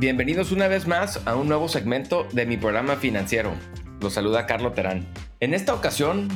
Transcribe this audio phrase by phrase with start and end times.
[0.00, 3.52] Bienvenidos una vez más a un nuevo segmento de mi programa financiero.
[4.00, 5.06] Los saluda Carlo Terán.
[5.40, 6.26] En esta ocasión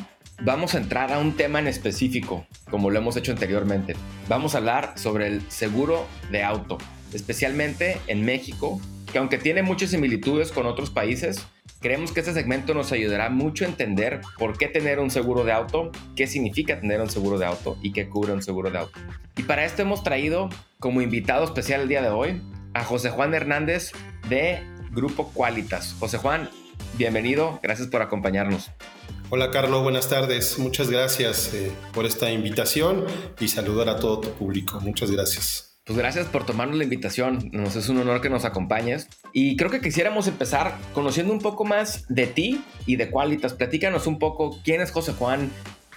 [0.42, 3.96] vamos a entrar a un tema en específico, como lo hemos hecho anteriormente.
[4.28, 6.77] Vamos a hablar sobre el seguro de auto,
[7.14, 11.46] especialmente en México, que aunque tiene muchas similitudes con otros países,
[11.80, 15.52] creemos que este segmento nos ayudará mucho a entender por qué tener un seguro de
[15.52, 19.01] auto, qué significa tener un seguro de auto y qué cubre un seguro de auto.
[19.38, 22.42] Y para esto hemos traído como invitado especial el día de hoy
[22.74, 23.92] a José Juan Hernández
[24.28, 25.96] de Grupo Qualitas.
[25.98, 26.51] José Juan,
[26.98, 28.70] bienvenido, gracias por acompañarnos.
[29.30, 30.59] Hola Carlos, buenas tardes.
[30.59, 33.07] Muchas gracias eh, por esta invitación
[33.40, 34.80] y saludar a todo tu público.
[34.80, 35.71] Muchas gracias.
[35.85, 37.51] Pues gracias por tomarnos la invitación.
[37.52, 39.09] Nos es un honor que nos acompañes.
[39.32, 43.52] Y creo que quisiéramos empezar conociendo un poco más de ti y de Qualitas.
[43.52, 45.51] Platícanos un poco quién es José Juan,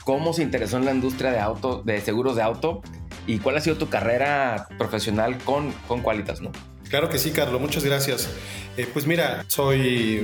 [0.04, 2.82] cómo se interesó en la industria de auto, de seguros de auto
[3.28, 6.52] y cuál ha sido tu carrera profesional con, con Qualitas, ¿no?
[6.90, 8.30] Claro que sí, Carlos, muchas gracias.
[8.78, 10.20] Eh, pues mira, soy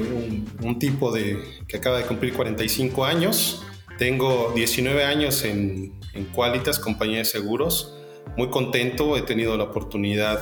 [0.61, 3.64] un, tipo de, que acaba de cumplir 45 años.
[3.97, 7.95] Tengo 19 años en, en Qualitas, compañía de seguros.
[8.38, 10.39] Muy contento, he tenido la oportunidad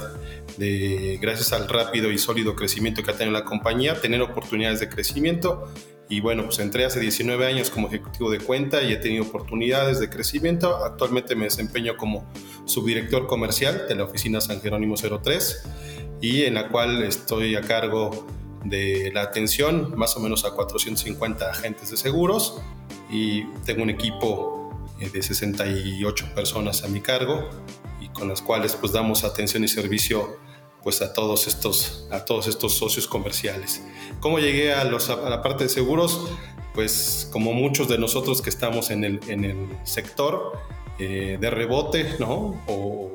[0.57, 4.89] de, gracias al rápido y sólido crecimiento que ha tenido la compañía, tener oportunidades de
[4.89, 5.71] crecimiento
[6.11, 10.01] y bueno, pues entré hace 19 años como ejecutivo de cuenta y he tenido oportunidades
[10.01, 10.83] de crecimiento.
[10.83, 12.29] Actualmente me desempeño como
[12.65, 15.63] subdirector comercial de la oficina San Jerónimo 03
[16.21, 18.27] y en la cual estoy a cargo
[18.63, 22.61] de la atención más o menos a 450 agentes de seguros
[23.09, 24.69] y tengo un equipo
[24.99, 27.49] eh, de 68 personas a mi cargo
[27.99, 30.37] y con las cuales pues damos atención y servicio
[30.83, 33.83] pues a todos estos, a todos estos socios comerciales.
[34.19, 36.27] ¿Cómo llegué a, los, a la parte de seguros?
[36.73, 40.53] Pues como muchos de nosotros que estamos en el, en el sector
[40.97, 42.61] eh, de rebote, ¿no?
[42.67, 43.11] O,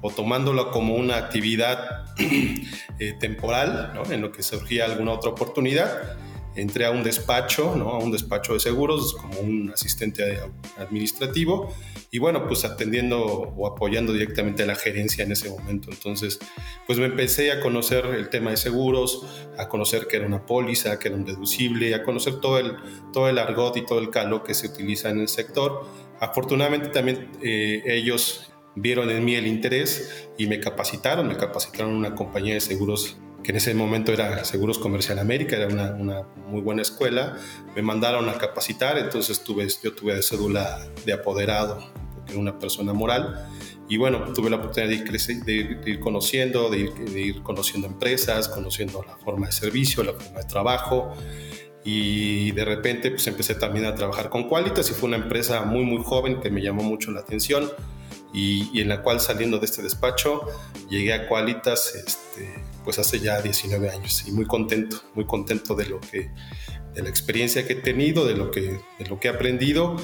[0.00, 2.04] o, tomándolo como una actividad
[2.98, 4.10] eh, temporal, ¿no?
[4.12, 6.18] En lo que surgía alguna otra oportunidad
[6.56, 7.90] entré a un despacho, ¿no?
[7.90, 10.40] a un despacho de seguros como un asistente
[10.78, 11.72] administrativo
[12.10, 15.90] y bueno, pues atendiendo o apoyando directamente a la gerencia en ese momento.
[15.92, 16.40] Entonces,
[16.86, 19.26] pues me empecé a conocer el tema de seguros,
[19.58, 22.76] a conocer que era una póliza, que era un deducible, a conocer todo el,
[23.12, 25.86] todo el argot y todo el calo que se utiliza en el sector.
[26.18, 31.96] Afortunadamente también eh, ellos vieron en mí el interés y me capacitaron, me capacitaron en
[31.96, 36.22] una compañía de seguros que en ese momento era Seguros Comercial América, era una, una,
[36.48, 37.38] muy buena escuela,
[37.74, 41.78] me mandaron a capacitar, entonces tuve, yo tuve de cédula de apoderado,
[42.14, 43.48] porque era una persona moral,
[43.88, 47.42] y bueno, tuve la oportunidad de ir, crecer, de ir, conociendo, de ir, de ir,
[47.42, 51.14] conociendo empresas, conociendo la forma de servicio, la forma de trabajo,
[51.82, 55.82] y de repente pues empecé también a trabajar con Qualitas y fue una empresa muy
[55.82, 57.70] muy joven que me llamó mucho la atención
[58.32, 60.42] y, y en la cual saliendo de este despacho
[60.88, 62.54] llegué a Qualitas este,
[62.84, 66.30] pues hace ya 19 años y muy contento, muy contento de lo que,
[66.94, 69.96] de la experiencia que he tenido, de lo que, de lo que he aprendido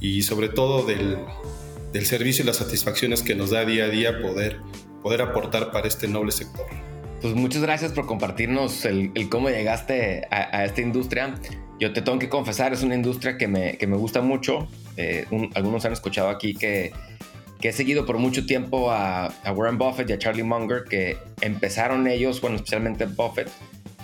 [0.00, 1.18] y sobre todo del,
[1.92, 4.60] del servicio y las satisfacciones que nos da día a día poder,
[5.02, 6.66] poder aportar para este noble sector.
[7.20, 11.34] Pues muchas gracias por compartirnos el, el cómo llegaste a, a, esta industria.
[11.80, 14.68] Yo te tengo que confesar, es una industria que me, que me gusta mucho.
[14.96, 16.92] Eh, un, algunos han escuchado aquí que
[17.60, 22.06] que he seguido por mucho tiempo a, Warren Buffett y a Charlie Munger, que empezaron
[22.06, 23.48] ellos, bueno, especialmente Buffett,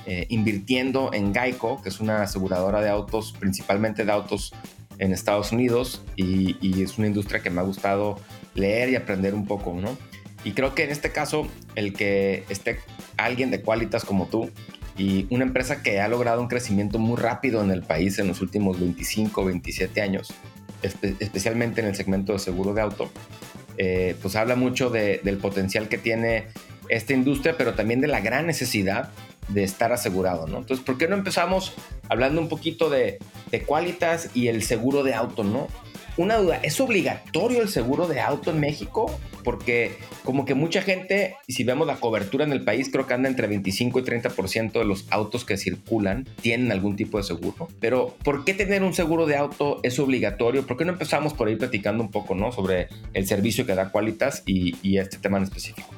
[0.07, 4.53] eh, invirtiendo en Geico, que es una aseguradora de autos, principalmente de autos
[4.99, 8.19] en Estados Unidos, y, y, es una industria que me ha gustado
[8.55, 9.97] leer y aprender un poco, ¿no?
[10.45, 12.79] Y creo que en este caso, el que esté
[13.17, 14.51] alguien de Qualitas como tú
[14.97, 18.41] y una empresa que ha logrado un crecimiento muy rápido en el país en los
[18.41, 20.33] últimos 25, 27 años,
[20.87, 23.11] espe especialmente en el segmento de seguro de auto,
[23.77, 26.49] eh, pues habla mucho de, del potencial que tiene
[26.89, 29.11] esta industria, pero también de la gran necesidad
[29.49, 30.59] de estar asegurado, ¿no?
[30.59, 31.75] Entonces, ¿por qué no empezamos
[32.09, 33.19] hablando un poquito de,
[33.51, 35.69] de Qualitas y el seguro de auto, ¿no?
[36.17, 39.19] Una duda, ¿es obligatorio el seguro de auto en México?
[39.43, 43.29] Porque como que mucha gente, si vemos la cobertura en el país, creo que anda
[43.29, 47.69] entre 25 y 30% de los autos que circulan tienen algún tipo de seguro.
[47.81, 50.65] Pero ¿por qué tener un seguro de auto es obligatorio?
[50.65, 52.53] ¿Por qué no empezamos por ahí platicando un poco, ¿no?
[52.53, 55.91] Sobre el servicio que da Qualitas y, y este tema en específico.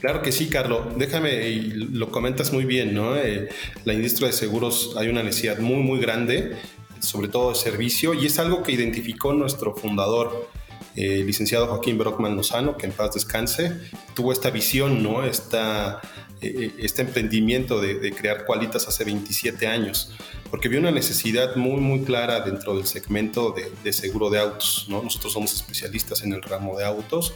[0.00, 0.98] Claro que sí, Carlos.
[0.98, 3.16] Déjame, y lo comentas muy bien, ¿no?
[3.16, 3.50] Eh,
[3.84, 6.56] la industria de seguros hay una necesidad muy, muy grande,
[7.00, 10.48] sobre todo de servicio, y es algo que identificó nuestro fundador,
[10.96, 13.80] el licenciado Joaquín Brockman Lozano, que en paz descanse,
[14.14, 15.24] tuvo esta visión, ¿no?
[15.24, 16.00] Esta,
[16.40, 20.12] eh, este emprendimiento de, crear Qualitas hace 27 años,
[20.50, 24.86] porque vio una necesidad muy, muy clara dentro del segmento de, de seguro de autos,
[24.88, 25.02] ¿no?
[25.02, 27.34] Nosotros somos especialistas en el ramo de autos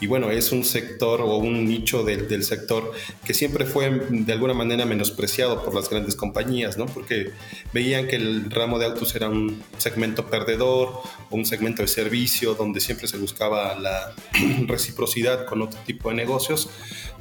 [0.00, 2.92] y bueno, es un sector o un nicho del, del, sector
[3.24, 6.86] que siempre fue de alguna manera menospreciado por las grandes compañías, ¿no?
[6.86, 7.30] Porque
[7.72, 11.00] veían que el ramo de autos era un segmento perdedor
[11.30, 14.14] o un segmento de servicio donde siempre se buscaba la
[14.66, 16.68] reciprocidad con otro tipo de negocios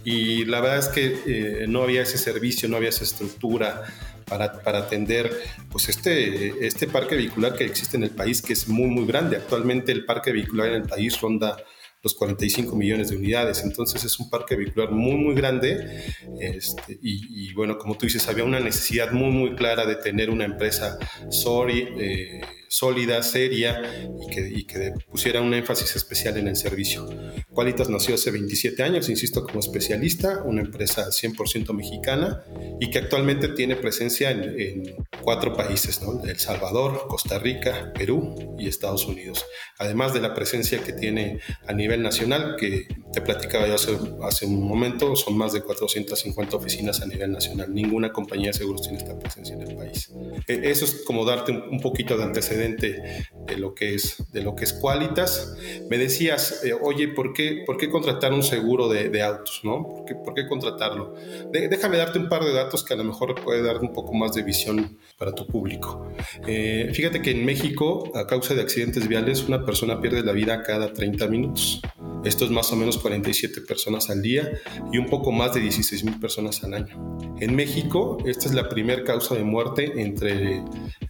[0.03, 3.83] y la verdad es que eh, no había ese servicio, no había esa estructura
[4.25, 5.31] para, para, atender
[5.71, 9.37] pues este, este parque vehicular que existe en el país, que es muy, muy grande.
[9.37, 11.57] Actualmente el parque vehicular en el país ronda
[12.05, 13.63] los 45 millones de unidades.
[13.63, 16.05] Entonces es un parque vehicular muy, muy grande.
[16.39, 20.45] Este, y, bueno, como tú dices, había una necesidad muy, muy clara de tener una
[20.45, 23.81] empresa eh, sólida, seria
[24.21, 27.09] y que, y que, pusiera un énfasis especial en el servicio.
[27.49, 32.43] Qualitas nació hace 27 años, insisto, como especialista, una empresa 100% mexicana
[32.79, 34.93] y que actualmente tiene presencia en,
[35.25, 36.23] cuatro países, ¿no?
[36.23, 39.43] El Salvador, Costa Rica, Perú y Estados Unidos.
[39.79, 44.45] Además de la presencia que tiene a nivel nacional, que te platicaba yo hace, hace
[44.45, 47.73] un momento, son más de 450 oficinas a nivel nacional.
[47.73, 50.11] Ninguna compañía de seguros tiene esta presencia en el país.
[50.47, 54.55] E, eso es como darte un poquito de antecedentes de lo que es, de lo
[54.55, 55.57] que es Qualitas.
[55.89, 59.61] Me decías, eh, oye, ¿por qué, ¿por qué contratar un seguro de, autos?
[59.63, 59.83] ¿no?
[59.83, 61.15] ¿Por, qué, ¿Por qué contratarlo?
[61.51, 64.33] déjame darte un par de datos que a lo mejor puede dar un poco más
[64.33, 66.11] de visión para tu público.
[66.45, 70.61] Eh, fíjate que en México, a causa de accidentes viales, una persona pierde la vida
[70.63, 71.81] cada 30 minutos.
[72.25, 74.59] Esto es más o menos 47 personas al día
[74.91, 77.17] y un poco más de 16 mil personas al año.
[77.39, 80.63] En México, esta es la primera causa de muerte entre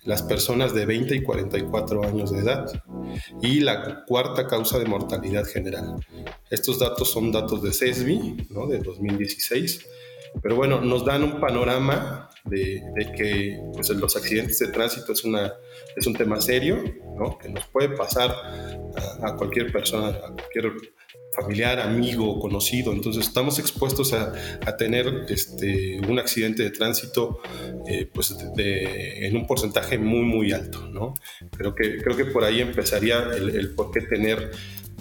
[0.04, 2.66] las personas de 20 y 44 años de edad
[3.42, 5.96] y la cuarta causa de mortalidad general.
[6.50, 8.68] Estos datos son datos de CESBI, ¿no?
[8.68, 9.86] de 2016,
[10.42, 12.82] pero bueno, nos dan un panorama de,
[13.18, 15.54] que pues, los accidentes de tránsito es, una,
[15.96, 16.84] es un tema serio,
[17.18, 17.38] ¿no?
[17.38, 20.74] que nos puede pasar a, a cualquier persona, a cualquier
[21.36, 22.94] familiar, amigo, conocido.
[22.94, 24.34] Entonces estamos expuestos a,
[24.78, 27.40] tener este, un accidente de tránsito
[27.88, 30.88] eh, pues en un porcentaje muy, muy alto.
[30.88, 31.14] ¿no?
[31.56, 34.52] Creo, que, creo que por ahí empezaría el, por qué tener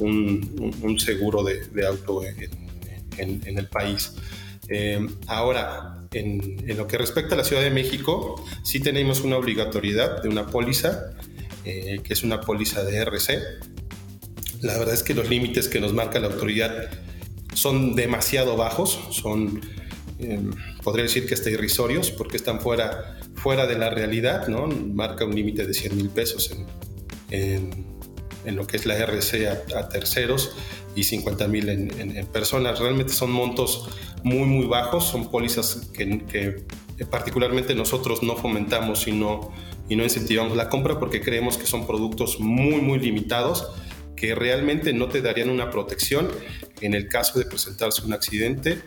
[0.00, 4.16] un, seguro de, auto en, el país.
[4.69, 9.37] Eh, ahora, en, en, lo que respecta a la Ciudad de México, sí tenemos una
[9.37, 11.11] obligatoriedad de una póliza,
[11.64, 13.38] eh, que es una póliza de RC,
[14.64, 16.90] la verdad es que los límites que nos marca la autoridad
[17.52, 19.61] son demasiado bajos, son,
[20.19, 20.52] em,
[20.82, 24.67] podría decir que hasta irrisorios, porque están fuera, fuera de la realidad, ¿no?
[24.67, 26.67] Marca un límite de 100 mil pesos en,
[27.31, 27.94] en,
[28.52, 30.52] lo que es la RC a, terceros
[30.94, 32.79] y 50 mil en, personas.
[32.79, 33.88] Realmente son montos
[34.23, 36.64] muy, muy bajos, son pólizas que,
[36.96, 39.50] que particularmente nosotros no fomentamos y no,
[39.88, 43.69] y no incentivamos la compra porque creemos que son productos muy, muy limitados
[44.24, 46.30] que realmente no te darían una protección
[46.80, 48.80] en el caso de presentarse un accidente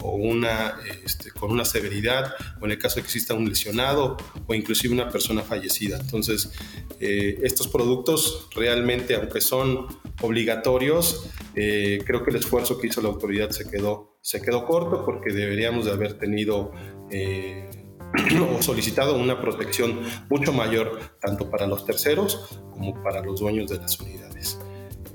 [0.00, 4.18] o una, este, con una severidad o en el caso de que exista un lesionado
[4.46, 5.98] o inclusive una persona fallecida.
[5.98, 6.52] Entonces,
[7.00, 9.86] eh, estos productos realmente, aunque son
[10.20, 15.06] obligatorios, eh, creo que el esfuerzo que hizo la autoridad se quedó, se quedó corto
[15.06, 16.72] porque deberíamos de haber tenido...
[17.10, 17.70] Eh,
[18.58, 23.78] o solicitado una protección mucho mayor tanto para los terceros como para los dueños de
[23.78, 24.58] las unidades.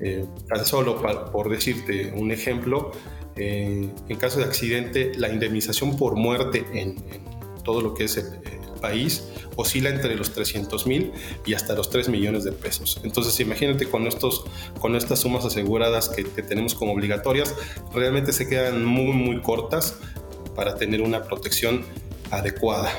[0.00, 1.00] Eh, tan solo
[1.32, 2.92] por decirte un ejemplo,
[3.36, 6.96] eh, en caso de accidente, la indemnización por muerte en,
[7.64, 8.26] todo lo que es el,
[8.80, 9.24] país
[9.56, 11.10] oscila entre los 300 mil
[11.44, 13.00] y hasta los 3 millones de pesos.
[13.02, 14.44] Entonces, imagínate con, estos,
[14.78, 17.56] con estas sumas aseguradas que, que tenemos como obligatorias,
[17.92, 19.98] realmente se quedan muy, muy cortas
[20.54, 21.84] para tener una protección
[22.30, 22.92] adecuada.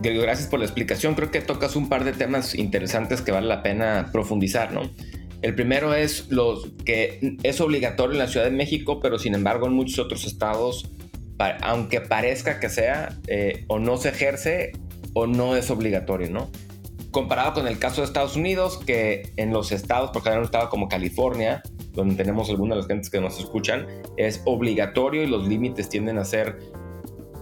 [0.00, 1.14] Gracias por la explicación.
[1.14, 4.90] Creo que tocas un par de temas interesantes que vale la pena profundizar, ¿no?
[5.46, 9.68] El primero es los que es obligatorio en la Ciudad de México, pero sin embargo
[9.68, 10.90] en muchos otros estados,
[11.62, 14.72] aunque parezca que sea, eh, o no se ejerce
[15.12, 16.50] o no es obligatorio, ¿no?
[17.12, 20.68] Comparado con el caso de Estados Unidos, que en los estados, porque hay un estado
[20.68, 21.62] como California,
[21.92, 23.86] donde tenemos algunas de las gentes que nos escuchan,
[24.16, 26.58] es obligatorio y los límites tienden a ser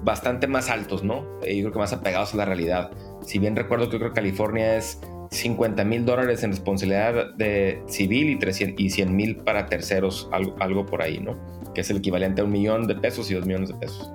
[0.03, 1.23] bastante más altos, ¿no?
[1.41, 2.91] Yo creo que más apegados a la realidad.
[3.23, 5.01] Si bien recuerdo que creo que California es
[5.35, 10.57] 50 mil dólares en responsabilidad de civil y, 300, y 100 mil para terceros, algo,
[10.61, 11.37] algo por ahí, ¿no?
[11.75, 14.11] que es el equivalente a un millón de pesos y dos millones de pesos.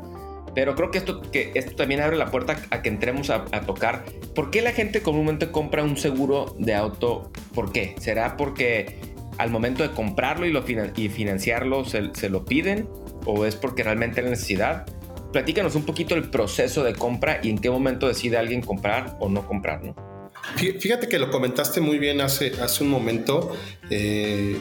[0.56, 4.06] Pero creo que esto, que esto también abre la puerta a que entremos a, tocar.
[4.34, 7.32] ¿Por qué la gente comúnmente compra un seguro de auto?
[7.54, 7.96] ¿Por qué?
[8.00, 8.98] ¿Será porque
[9.38, 10.64] al momento de comprarlo y, lo
[10.96, 12.90] y financiarlo se, se, lo piden?
[13.26, 14.86] ¿O es porque realmente hay necesidad?
[15.32, 19.30] Platícanos un poquito el proceso de compra y en qué momento decide alguien comprar o
[19.30, 20.09] no comprar, ¿no?
[20.56, 23.56] Fíjate que lo comentaste muy bien hace, hace un momento
[23.90, 24.58] eh,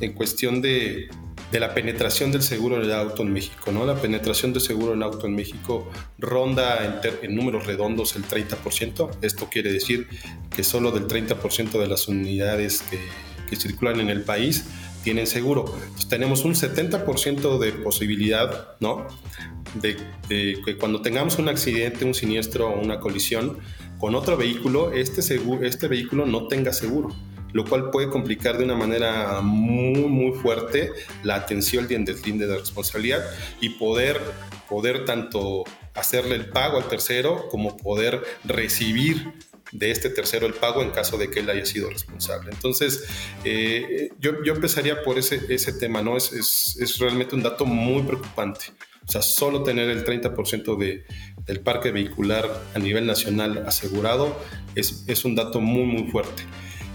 [0.00, 1.08] en cuestión de,
[1.54, 3.70] de la penetración del seguro del auto en México.
[3.70, 3.86] ¿no?
[3.86, 5.88] La penetración del seguro en auto en México
[6.18, 9.18] ronda en, números redondos el 30%.
[9.22, 10.08] Esto quiere decir
[10.50, 12.98] que solo del 30% de las unidades que,
[13.48, 14.64] que, circulan en el país
[15.04, 15.64] tienen seguro.
[16.08, 19.06] tenemos un 70% de posibilidad ¿no?
[19.80, 19.96] de
[20.28, 23.58] que cuando tengamos un accidente, un siniestro o una colisión
[23.98, 25.20] con otro vehículo, este,
[25.62, 27.14] este vehículo no tenga seguro
[27.54, 32.58] lo cual puede complicar de una manera muy, muy fuerte la atención del linde de
[32.58, 33.24] responsabilidad
[33.60, 34.20] y poder,
[34.68, 35.62] poder tanto
[35.94, 39.32] hacerle el pago al tercero como poder recibir
[39.70, 42.50] de este tercero el pago en caso de que él haya sido responsable.
[42.50, 43.04] Entonces,
[43.44, 46.16] eh, yo, yo, empezaría por ese, ese tema, ¿no?
[46.16, 48.66] Es, es, es, realmente un dato muy preocupante.
[49.06, 51.04] O sea, solo tener el 30% de,
[51.46, 54.36] del parque vehicular a nivel nacional asegurado
[54.74, 56.44] es, es un dato muy, muy fuerte.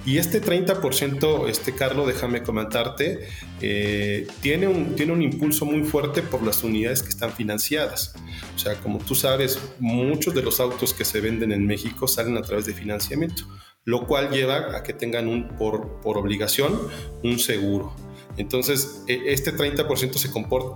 [0.06, 3.27] Y este 30%, este Carlos, déjame comentarte,
[3.62, 8.15] eh, tiene, un, tiene un impulso muy fuerte por las unidades que están financiadas.
[8.56, 12.38] O sea, como tú sabes, muchos de los autos que se venden en México salen
[12.38, 13.44] a través de financiamiento,
[13.84, 16.79] lo cual lleva a que tengan un, por, por obligación
[17.24, 17.94] un seguro.
[18.39, 20.29] Entonces, e, este 30% se,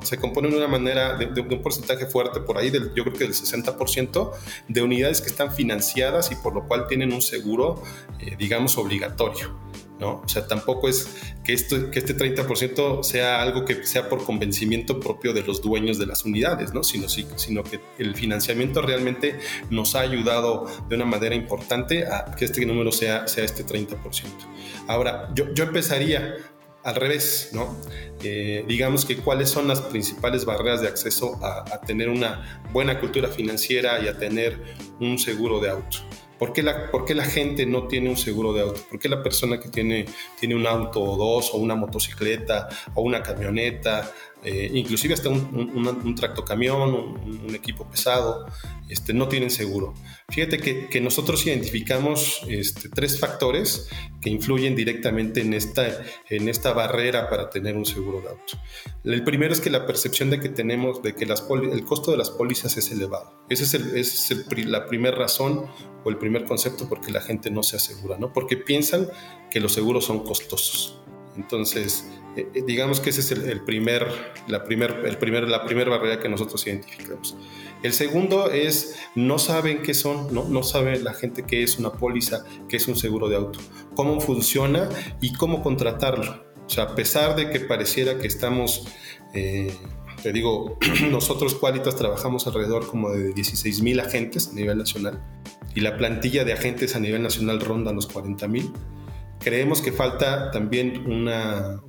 [0.06, 3.24] se compone de una manera, de, un porcentaje fuerte, por ahí, del, yo creo que
[3.24, 4.32] del 60%,
[4.68, 7.82] de unidades que están financiadas y por lo cual tienen un seguro,
[8.20, 9.58] eh, digamos, obligatorio.
[9.98, 10.22] ¿no?
[10.26, 11.08] O sea, tampoco es
[11.46, 15.98] que, esto, que este 30% sea algo que sea por convencimiento propio de los dueños
[15.98, 16.84] de las unidades, ¿no?
[16.84, 19.40] Sino, sino que el financiamiento realmente
[19.70, 23.96] nos ha ayudado de una manera importante a que este número sea, sea este 30%.
[24.88, 26.36] Ahora, yo, yo empezaría
[26.84, 27.76] al revés, ¿no?
[28.24, 33.28] Eh, digamos que cuáles son las principales barreras de acceso a, tener una buena cultura
[33.30, 34.60] financiera y a tener
[35.00, 35.98] un seguro de auto.
[36.40, 38.82] ¿Por qué, la, ¿Por qué, la, gente no tiene un seguro de auto?
[38.90, 40.06] ¿Por qué la persona que tiene,
[40.40, 44.12] tiene un auto o dos, o una motocicleta, o una camioneta,
[44.44, 48.46] eh, inclusive hasta un, tractocamión, un, equipo pesado,
[48.90, 49.94] este, no tienen seguro.
[50.30, 53.88] Fíjate que, nosotros identificamos este, tres factores
[54.22, 55.88] que influyen directamente en esta,
[56.30, 58.58] en esta barrera para tener un seguro de auto.
[59.04, 62.30] El primero es que la percepción de que tenemos, de que el costo de las
[62.30, 63.46] pólizas es elevado.
[63.50, 64.34] Esa es,
[64.66, 65.66] la primera razón
[66.04, 68.34] o el primer concepto por qué la gente no se asegura, ¿no?
[68.34, 69.08] Porque piensan
[69.52, 71.00] que los seguros son costosos.
[71.36, 74.08] Entonces, eh, eh, digamos que ese es el, primer,
[74.48, 77.36] la primera el primer, la primera barrera que nosotros identificamos.
[77.84, 81.92] El segundo es, no saben qué son, no, no sabe la gente qué es una
[81.92, 83.60] póliza, qué es un seguro de auto,
[83.96, 84.90] cómo funciona
[85.22, 86.44] y cómo contratarlo.
[86.66, 88.88] O sea, a pesar de que pareciera que estamos,
[89.34, 89.76] eh,
[90.24, 90.80] te digo,
[91.12, 95.22] nosotros Qualitas trabajamos alrededor como de 16 mil agentes a nivel nacional
[95.76, 98.72] y la plantilla de agentes a nivel nacional ronda los 40 mil
[99.44, 101.82] Creemos que falta también una,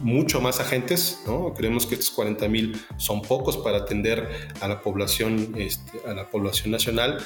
[0.00, 1.54] mucho más agentes, ¿no?
[1.54, 4.28] Creemos que estos 40 mil son pocos para atender
[4.60, 7.18] a la población, este, a la población nacional,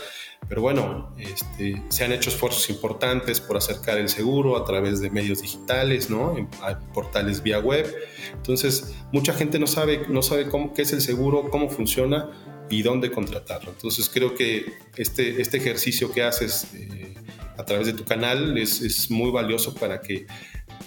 [0.49, 5.11] pero bueno, este, se han hecho esfuerzos importantes por acercar el seguro a través de
[5.11, 6.37] medios digitales, ¿no?
[6.37, 6.49] En,
[6.95, 7.93] portales vía web.
[8.33, 12.31] Entonces, mucha gente no sabe, no sabe cómo, qué es el seguro, cómo funciona
[12.71, 13.71] y dónde contratarlo.
[13.71, 16.69] Entonces, creo que este, este ejercicio que haces...
[16.75, 17.15] Eh,
[17.61, 20.27] a través de tu canal es, es muy valioso para que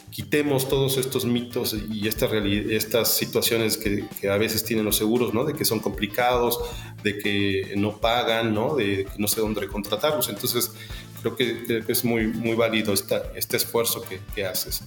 [0.09, 5.33] quitemos todos estos mitos y estas, estas situaciones que, que, a veces tienen los seguros,
[5.33, 5.45] ¿no?
[5.45, 6.59] De que son complicados,
[7.03, 8.75] de que no pagan, ¿no?
[8.75, 10.29] De que no sé dónde contratarlos.
[10.29, 10.71] Entonces,
[11.21, 14.83] creo que, es muy, muy válido esta, este esfuerzo que, que, haces.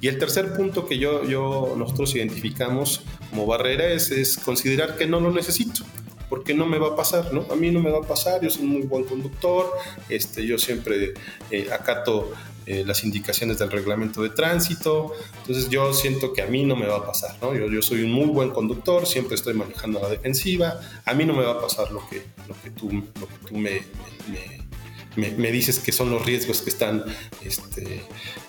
[0.00, 5.06] Y el tercer punto que yo, yo, nosotros identificamos como barrera es, es considerar que
[5.06, 5.84] no lo necesito
[6.28, 7.46] porque no me va a pasar, ¿no?
[7.50, 9.70] A mí no me va a pasar, yo soy un muy buen conductor,
[10.08, 11.14] este, yo siempre
[11.50, 12.32] eh, acato
[12.66, 16.86] eh, las indicaciones del reglamento de tránsito, entonces yo siento que a mí no me
[16.86, 17.54] va a pasar, ¿no?
[17.54, 21.34] Yo, yo soy un muy buen conductor, siempre estoy manejando la defensiva, a mí no
[21.34, 23.82] me va a pasar lo que, lo que, tú, lo que tú me,
[25.16, 27.04] dices que son los riesgos que están
[27.44, 28.02] este,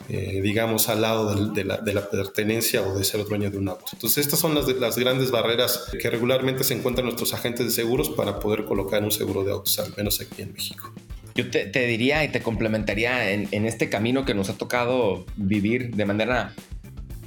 [0.09, 3.85] eh, digamos, al lado de, la, pertenencia o de ser dueño de un auto.
[3.93, 8.09] Entonces, estas son las, las grandes barreras que regularmente se encuentran nuestros agentes de seguros
[8.09, 10.93] para poder colocar un seguro de autos, al menos aquí en México.
[11.35, 16.05] Yo te, diría y te complementaría en, este camino que nos ha tocado vivir de
[16.05, 16.53] manera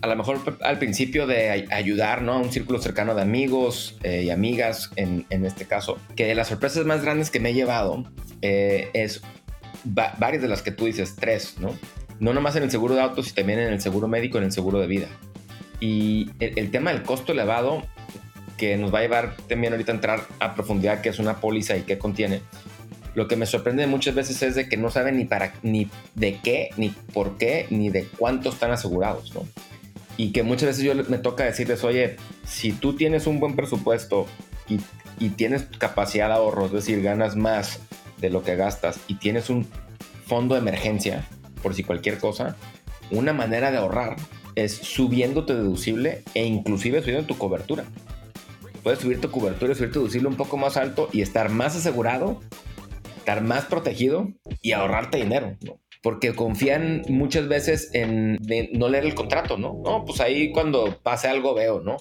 [0.01, 2.35] a lo mejor al principio de ayudar ¿no?
[2.35, 6.35] a un círculo cercano de amigos eh, y amigas, en, en, este caso, que de
[6.35, 8.05] las sorpresas más grandes que me he llevado
[8.43, 9.23] eh, es
[9.85, 11.75] varias de las que tú dices, tres, ¿no?
[12.21, 14.53] No nomás en el seguro de autos, sino también en el seguro médico, en el
[14.53, 15.09] seguro de vida.
[15.81, 17.83] Y el, tema del costo elevado,
[18.57, 21.77] que nos va a llevar también ahorita a entrar a profundidad qué es una póliza
[21.77, 22.41] y qué contiene,
[23.15, 26.41] lo que me sorprende muchas veces es de que no saben ni para ni de
[26.43, 29.47] qué, ni por qué, ni de cuánto están asegurados, ¿no?
[30.19, 34.27] Y que muchas veces yo me toca decirles, oye, si tú tienes un buen presupuesto
[34.69, 34.81] y,
[35.19, 37.81] y tienes capacidad de ahorro, es decir, ganas más
[38.21, 39.67] de lo que gastas y tienes un
[40.27, 41.27] fondo de emergencia,
[41.63, 42.57] por si cualquier cosa,
[43.11, 44.17] una manera de ahorrar
[44.55, 47.85] es subiendo tu deducible e inclusive subiendo tu cobertura.
[48.83, 51.77] Puedes subir tu cobertura y subir tu deducible un poco más alto y estar más
[51.77, 52.41] asegurado,
[53.19, 54.29] estar más protegido
[54.63, 55.57] y ahorrarte dinero.
[55.65, 55.79] ¿no?
[56.03, 58.39] Porque confían muchas veces en
[58.73, 59.81] no leer el contrato, ¿no?
[59.85, 61.97] No, pues ahí cuando pase algo veo, ¿no?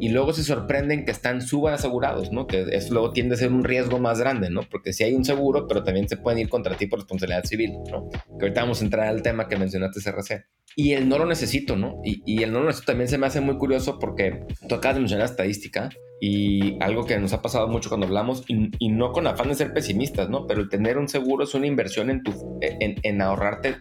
[0.00, 2.46] Y luego se sorprenden que están asegurados, ¿no?
[2.46, 4.62] Que eso luego tiende a ser un riesgo más grande, ¿no?
[4.62, 7.72] Porque si hay un seguro, pero también se pueden ir contra ti por responsabilidad civil,
[7.90, 8.08] ¿no?
[8.10, 10.46] Que ahorita vamos a entrar al tema que mencionaste, CRC.
[10.76, 12.00] Y el no lo necesito, ¿no?
[12.04, 14.96] Y, y el no lo necesito también se me hace muy curioso porque tú acabas
[14.96, 15.90] de mencionar estadística
[16.20, 19.72] y algo que nos ha pasado mucho cuando hablamos, y, no con afán de ser
[19.72, 20.46] pesimistas, ¿no?
[20.46, 23.76] Pero tener un seguro es una inversión en, tu, en, ahorrarte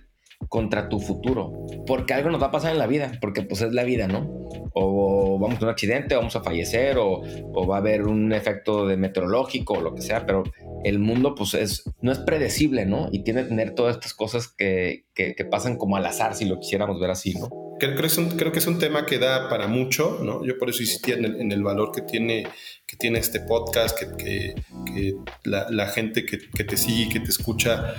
[0.49, 1.51] contra tu futuro,
[1.87, 4.29] porque algo nos va a pasar en la vida, porque pues es la vida, ¿no?
[4.73, 7.21] O vamos a un accidente, vamos a fallecer, o,
[7.53, 10.43] o, va a haber un efecto de meteorológico, o lo que sea, pero
[10.83, 13.09] el mundo pues es, no es predecible, ¿no?
[13.11, 16.45] Y tiene que tener todas estas cosas que, que, que pasan como al azar, si
[16.45, 17.66] lo quisiéramos ver así, ¿no?
[17.79, 20.45] Creo, que es un, creo que es un tema que da para mucho, ¿no?
[20.45, 22.47] Yo por eso insistí en el, en el valor que tiene,
[22.85, 24.55] que tiene este podcast, que, que,
[24.85, 27.95] que la, la, gente que, que, te sigue, que te escucha,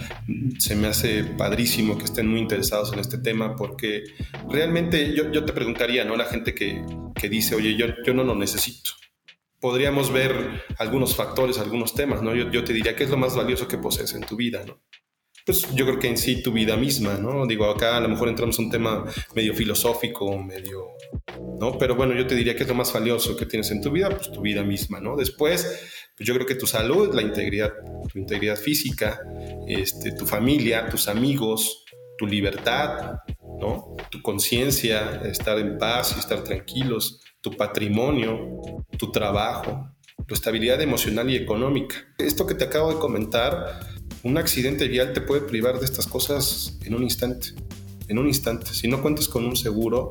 [0.59, 4.05] se me hace padrísimo que estén muy interesados en este tema, porque
[4.49, 6.17] realmente yo, yo te preguntaría, ¿no?
[6.17, 6.85] La gente que
[7.29, 8.91] dice, oye, yo, yo no lo necesito.
[9.61, 12.35] Podríamos ver algunos factores, algunos temas, ¿no?
[12.35, 14.81] Yo, yo te diría, ¿qué es lo más valioso que posees en tu vida, ¿no?
[15.49, 17.47] Pues yo creo que en sí tu vida misma, ¿no?
[17.47, 20.89] Digo, acá a lo mejor entramos en un tema medio filosófico, medio,
[21.59, 21.79] ¿no?
[21.79, 24.11] Pero bueno, yo te diría que es lo más valioso que tienes en tu vida,
[24.11, 25.17] pues tu vida misma, ¿no?
[25.17, 25.65] Después,
[26.15, 27.73] pues yo creo que tu salud, la integridad,
[28.13, 29.23] tu integridad física,
[29.67, 31.87] este, tu familia, tus amigos,
[32.19, 33.21] tu libertad,
[33.59, 33.97] ¿no?
[34.11, 39.95] Tu conciencia, estar en paz y estar tranquilos, tu patrimonio, tu trabajo,
[40.27, 41.97] tu estabilidad emocional y económica.
[42.19, 43.81] Esto que te acabo de comentar,
[44.29, 47.49] un accidente vial te puede privar de estas cosas en un instante.
[48.09, 48.67] En un instante.
[48.75, 50.11] Si no cuentas con un seguro,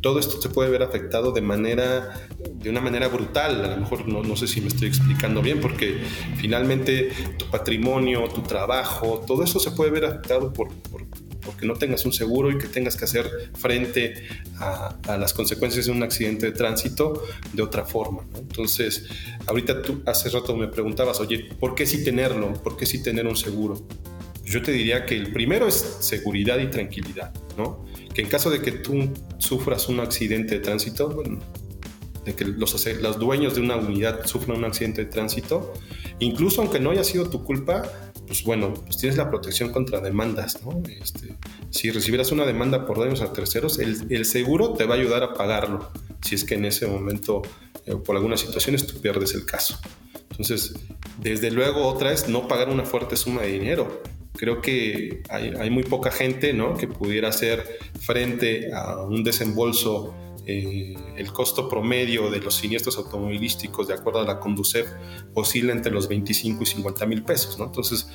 [0.00, 3.64] todo esto se puede ver afectado de manera de una manera brutal.
[3.64, 6.00] A lo mejor no, no sé si me estoy explicando bien, porque
[6.38, 11.02] finalmente tu patrimonio, tu trabajo, todo eso se puede ver afectado por, por
[11.44, 14.26] porque no tengas un seguro y que tengas que hacer frente
[14.58, 18.24] a, las consecuencias de un accidente de tránsito de otra forma.
[18.36, 19.04] Entonces,
[19.46, 22.52] ahorita tú hace rato me preguntabas, oye, ¿por qué sí tenerlo?
[22.54, 23.86] ¿Por qué sí tener un seguro?
[24.44, 27.84] Yo te diría que el primero es seguridad y tranquilidad, ¿no?
[28.14, 31.38] Que en caso de que tú sufras un accidente de tránsito, bueno,
[32.24, 35.72] de que los, los dueños de una unidad sufran un accidente de tránsito,
[36.18, 40.62] incluso aunque no haya sido tu culpa, pues bueno, pues tienes la protección contra demandas,
[40.64, 40.82] ¿no?
[40.88, 41.36] Este,
[41.68, 45.34] si recibieras una demanda por daños a terceros, el, seguro te va a ayudar a
[45.34, 45.90] pagarlo,
[46.22, 47.42] si es que en ese momento,
[47.84, 49.78] eh, por algunas situaciones, tú pierdes el caso.
[50.30, 50.72] Entonces,
[51.20, 54.00] desde luego, otra es no pagar una fuerte suma de dinero.
[54.34, 56.74] Creo que hay, hay muy poca gente, ¿no?
[56.74, 63.88] Que pudiera hacer frente a un desembolso eh, el costo promedio de los siniestros automovilísticos,
[63.88, 64.88] de acuerdo a la Conducef,
[65.34, 67.66] oscila entre los 25 y 50 mil pesos, ¿no?
[67.66, 68.08] Entonces,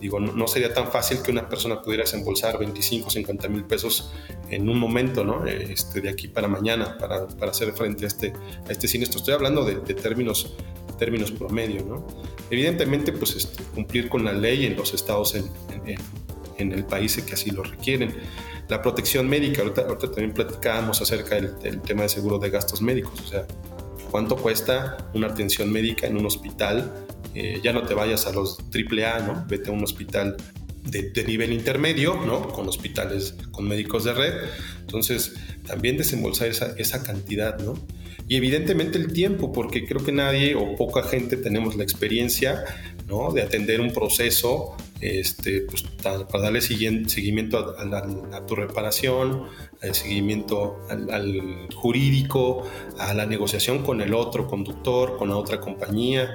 [0.00, 4.12] digo, no, sería tan fácil que una persona pudiera desembolsar 25 o 50 mil pesos
[4.48, 5.46] en un momento, ¿no?
[5.46, 8.32] Este, de aquí para mañana, para, para hacer frente a este,
[8.68, 9.18] a este siniestro.
[9.18, 10.54] Estoy hablando de, de términos,
[10.98, 12.06] términos promedio, ¿no?
[12.50, 15.50] Evidentemente, pues este, cumplir con la ley en los estados en,
[15.84, 15.98] en,
[16.56, 18.14] en el país que así lo requieren
[18.68, 23.26] la protección médica, ahorita, también platicábamos acerca del, tema de seguro de gastos médicos, o
[23.26, 23.46] sea,
[24.10, 28.58] cuánto cuesta una atención médica en un hospital, eh, ya no te vayas a los
[28.58, 29.44] AAA, ¿no?
[29.48, 30.36] Vete a un hospital
[30.84, 32.48] de, nivel intermedio, ¿no?
[32.48, 34.34] Con hospitales, con médicos de red.
[34.80, 35.34] Entonces,
[35.66, 37.74] también desembolsar esa, esa cantidad, ¿no?
[38.28, 42.64] Y evidentemente el tiempo, porque creo que nadie o poca gente tenemos la experiencia,
[43.06, 43.32] ¿no?
[43.32, 49.44] De atender un proceso este, pues, para darle seguimiento a, tu reparación,
[49.82, 52.62] al seguimiento al, jurídico,
[52.98, 56.34] a la negociación con el otro conductor, con la otra compañía,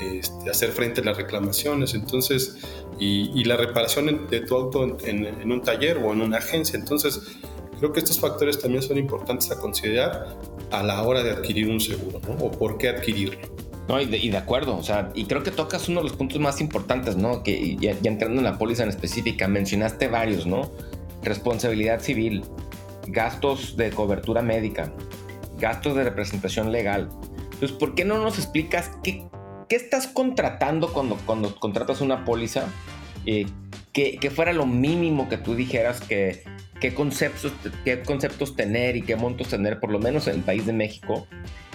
[0.00, 2.58] este, hacer frente a las reclamaciones, entonces,
[2.98, 6.78] y, la reparación de tu auto en, un taller o en una agencia.
[6.78, 7.20] Entonces,
[7.78, 10.36] Creo que estos factores también son importantes a considerar
[10.70, 12.34] a la hora de adquirir un seguro, ¿no?
[12.44, 13.69] O por qué adquirirlo.
[13.88, 16.60] No, y de, acuerdo, o sea, y creo que tocas uno de los puntos más
[16.60, 17.42] importantes, ¿no?
[17.42, 20.70] Que ya, entrando en la póliza en específica, mencionaste varios, ¿no?
[21.22, 22.44] Responsabilidad civil,
[23.08, 24.92] gastos de cobertura médica,
[25.58, 27.08] gastos de representación legal.
[27.52, 29.24] Entonces, ¿por qué no nos explicas qué,
[29.68, 32.68] qué estás contratando cuando, cuando contratas una póliza?
[33.26, 33.46] Eh,
[33.92, 36.44] que, que, fuera lo mínimo que tú dijeras que
[36.80, 37.52] qué conceptos,
[37.84, 41.26] qué conceptos tener y qué montos tener, por lo menos en el país de México.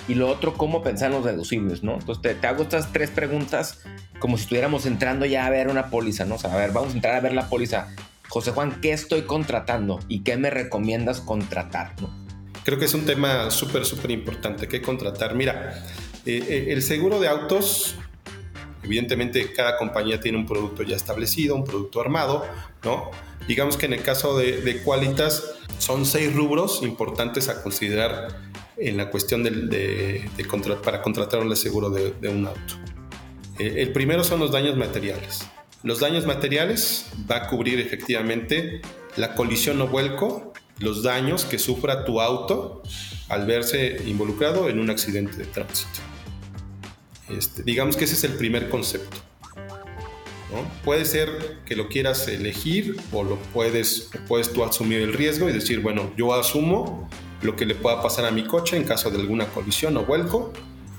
[0.08, 1.96] Y lo otro, cómo pensar en los deducibles, ¿no?
[1.96, 3.80] Entonces te, te, hago estas tres preguntas
[4.20, 6.36] como si estuviéramos entrando ya a ver una póliza, ¿no?
[6.36, 6.40] O
[6.74, 7.88] vamos a entrar a ver la póliza.
[8.30, 11.94] José Juan, ¿qué estoy contratando y qué me recomiendas contratar?
[12.02, 12.10] ¿no?
[12.64, 14.68] Creo que es un tema súper, súper importante.
[14.68, 15.36] ¿Qué contratar?
[15.36, 15.84] Mira,
[16.26, 17.96] eh, eh, el seguro de autos,
[18.86, 22.46] evidentemente cada compañía tiene un producto ya establecido, un producto armado,
[22.84, 23.12] ¿no?
[23.48, 28.40] Digamos que en el caso de, de Qualitas son seis rubros importantes a considerar
[28.78, 32.76] en la cuestión de, de, de contra, para contratar un seguro de, un auto.
[33.60, 35.48] Eh, el primero son los daños materiales.
[35.84, 38.82] Los daños materiales va a cubrir efectivamente
[39.16, 42.82] la colisión o vuelco, los daños que sufra tu auto
[43.30, 46.00] al verse involucrado en un accidente de tránsito.
[47.30, 49.18] Este, digamos que ese es el primer concepto.
[50.52, 50.70] ¿no?
[50.84, 55.54] Puede ser que lo quieras elegir o lo puedes, puedes tú asumir el riesgo y
[55.54, 57.10] decir, bueno, yo asumo
[57.42, 60.54] lo que le pueda pasar a mi coche en caso de alguna colisión o vuelco,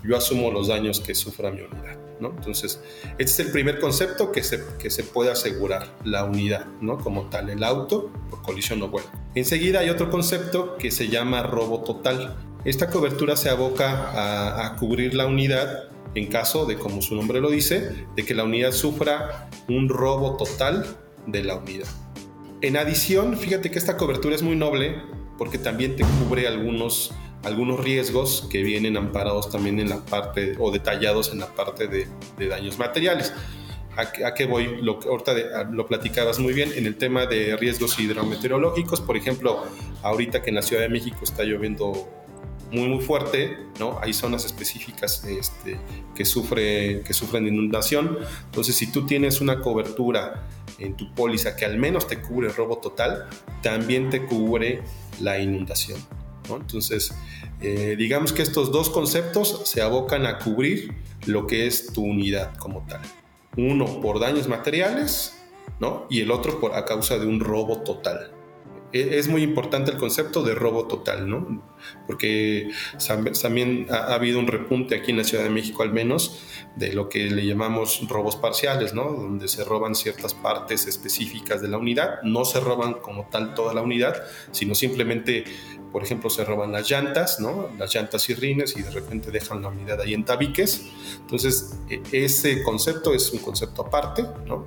[0.05, 1.97] yo asumo los daños que sufra mi unidad.
[2.19, 2.81] Entonces,
[3.19, 6.97] este es el primer concepto que se, que se puede asegurar, la unidad, ¿no?
[6.97, 9.11] Como tal, el auto por colisión o vuelco.
[9.35, 12.37] Enseguida hay otro concepto que se llama robo total.
[12.65, 17.51] Esta cobertura se aboca a cubrir la unidad en caso de, como su nombre lo
[17.51, 21.87] dice, de que la unidad sufra un robo total de la unidad.
[22.63, 24.97] En adición, fíjate que esta cobertura es muy noble
[25.37, 27.13] porque también te cubre algunos
[27.45, 32.09] algunos riesgos que vienen amparados también en la parte o detallados en la parte de,
[32.49, 33.33] daños materiales.
[33.97, 34.83] ¿A, qué voy?
[34.83, 39.63] Lo, ahorita lo platicabas muy bien en el tema de riesgos hidrometeorológicos, por ejemplo,
[40.03, 42.09] ahorita que en la Ciudad de México está lloviendo
[42.71, 43.99] muy muy fuerte, ¿no?
[44.01, 45.79] Hay zonas específicas este,
[46.15, 48.19] que, sufre, que sufren inundación.
[48.47, 50.47] Entonces, si tú tienes una cobertura
[50.79, 53.29] en tu póliza que al menos te cubre el robo total,
[53.63, 54.83] también te cubre
[55.21, 56.01] la inundación.
[56.55, 57.13] Entonces,
[57.61, 60.95] eh, digamos que estos dos conceptos se abocan a cubrir
[61.27, 63.03] lo que es tu unidad como tal.
[63.57, 65.37] Uno por daños materiales,
[65.81, 66.07] ¿no?
[66.11, 68.36] Y el otro por a causa de un robo total.
[68.93, 71.63] E, es muy importante el concepto de robo total, ¿no?
[72.07, 72.71] Porque
[73.41, 76.43] también ha, habido un repunte aquí en la Ciudad de México al menos
[76.77, 79.05] de lo que le llamamos robos parciales, ¿no?
[79.05, 83.75] Donde se roban ciertas partes específicas de la unidad, no se roban como tal toda
[83.75, 84.23] la unidad,
[84.53, 85.45] sino simplemente,
[85.93, 87.71] por ejemplo, se roban las llantas, ¿no?
[87.79, 90.87] Las llantas y rines y de repente dejan la unidad ahí en tabiques.
[91.21, 94.65] Entonces, e, ese concepto es un concepto aparte, ¿no?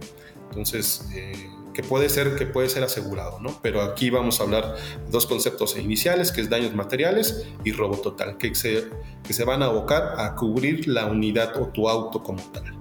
[0.50, 3.58] Entonces, eh, que puede ser, que puede ser asegurado, ¿no?
[3.62, 4.76] Pero aquí vamos a hablar
[5.10, 8.90] dos conceptos iniciales, que es daños materiales y robo total, que se,
[9.26, 12.78] que se van a abocar a cubrir la unidad o tu auto como tal.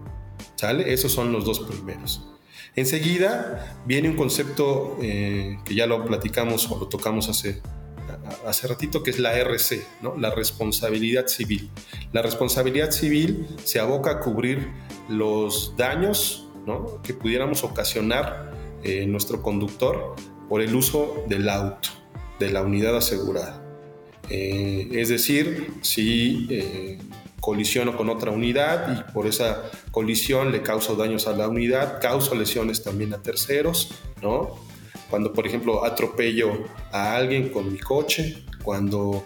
[0.57, 0.93] ¿Sale?
[0.93, 2.27] Esos son los dos primeros.
[2.75, 7.63] Enseguida viene un concepto eh, que ya lo platicamos o lo tocamos hace,
[8.49, 10.17] hace ratito, que es la RC, ¿no?
[10.17, 11.71] la responsabilidad civil.
[12.13, 14.73] La responsabilidad civil se aboca a cubrir
[15.09, 17.01] los daños ¿no?
[17.03, 20.15] que pudiéramos ocasionar eh, nuestro conductor
[20.49, 21.91] por el uso del auto,
[22.39, 23.63] de la unidad asegurada.
[24.31, 26.99] Eh, es decir, si eh,
[27.41, 32.35] colisiono con otra unidad y por esa colisión le causo daños a la unidad, causo
[32.35, 33.91] lesiones también a terceros,
[34.23, 34.57] ¿no?
[35.11, 39.25] Cuando, por ejemplo, atropello a alguien con mi coche, cuando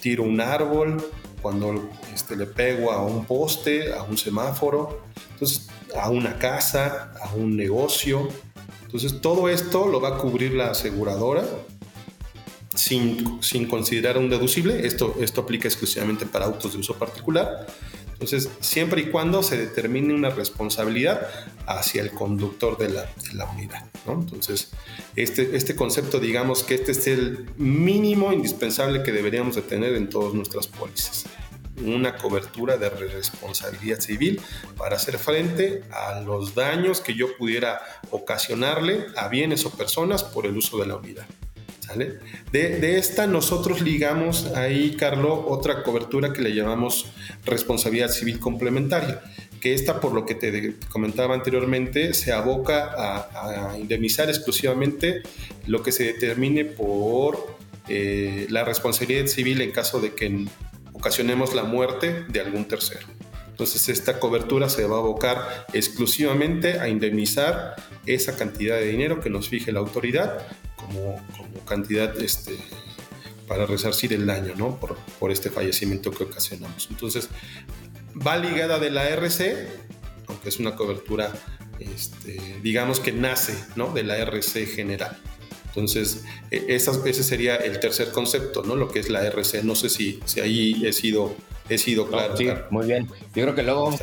[0.00, 0.96] tiro un árbol,
[1.42, 7.34] cuando este, le pego a un poste, a un semáforo, entonces a una casa, a
[7.34, 8.28] un negocio,
[8.86, 11.44] entonces, todo esto lo va a cubrir la aseguradora
[12.74, 14.86] sin, sin considerar un deducible.
[14.86, 17.66] Esto, esto aplica exclusivamente para autos de uso particular.
[18.12, 21.28] Entonces, siempre y cuando se determine una responsabilidad
[21.66, 23.84] hacia el conductor de la, de la unidad.
[24.06, 24.14] ¿no?
[24.14, 24.70] Entonces,
[25.16, 30.08] este, este concepto, digamos que este es el mínimo indispensable que deberíamos de tener en
[30.08, 31.26] todas nuestras pólizas
[31.82, 34.40] una cobertura de responsabilidad civil
[34.76, 40.46] para hacer frente a los daños que yo pudiera ocasionarle a bienes o personas por
[40.46, 41.26] el uso de la unidad.
[41.80, 42.18] ¿Sale?
[42.50, 47.06] De, esta nosotros ligamos ahí, Carlos, otra cobertura que le llamamos
[47.44, 49.22] responsabilidad civil complementaria,
[49.60, 55.22] que esta, por lo que te comentaba anteriormente, se aboca a, indemnizar exclusivamente
[55.66, 57.56] lo que se determine por
[57.88, 60.46] eh, la responsabilidad civil en caso de que
[60.96, 63.06] ocasionemos la muerte de algún tercero.
[63.50, 69.30] Entonces esta cobertura se va a abocar exclusivamente a indemnizar esa cantidad de dinero que
[69.30, 71.20] nos fije la autoridad como,
[71.66, 72.56] cantidad este,
[73.48, 74.78] para resarcir el daño ¿no?
[74.78, 76.88] por, por este fallecimiento que ocasionamos.
[76.90, 77.28] Entonces
[78.14, 79.68] va ligada de la RC,
[80.28, 81.32] aunque es una cobertura,
[81.78, 83.92] este, digamos que nace ¿no?
[83.92, 85.18] de la RC general.
[85.76, 88.76] Entonces, e, ese sería el tercer concepto, ¿no?
[88.76, 89.62] Lo que es la RC.
[89.62, 91.34] No sé si, si ahí he sido,
[91.68, 92.34] he sido claro.
[92.34, 93.06] sí, muy bien.
[93.34, 94.00] Yo creo que luego vamos,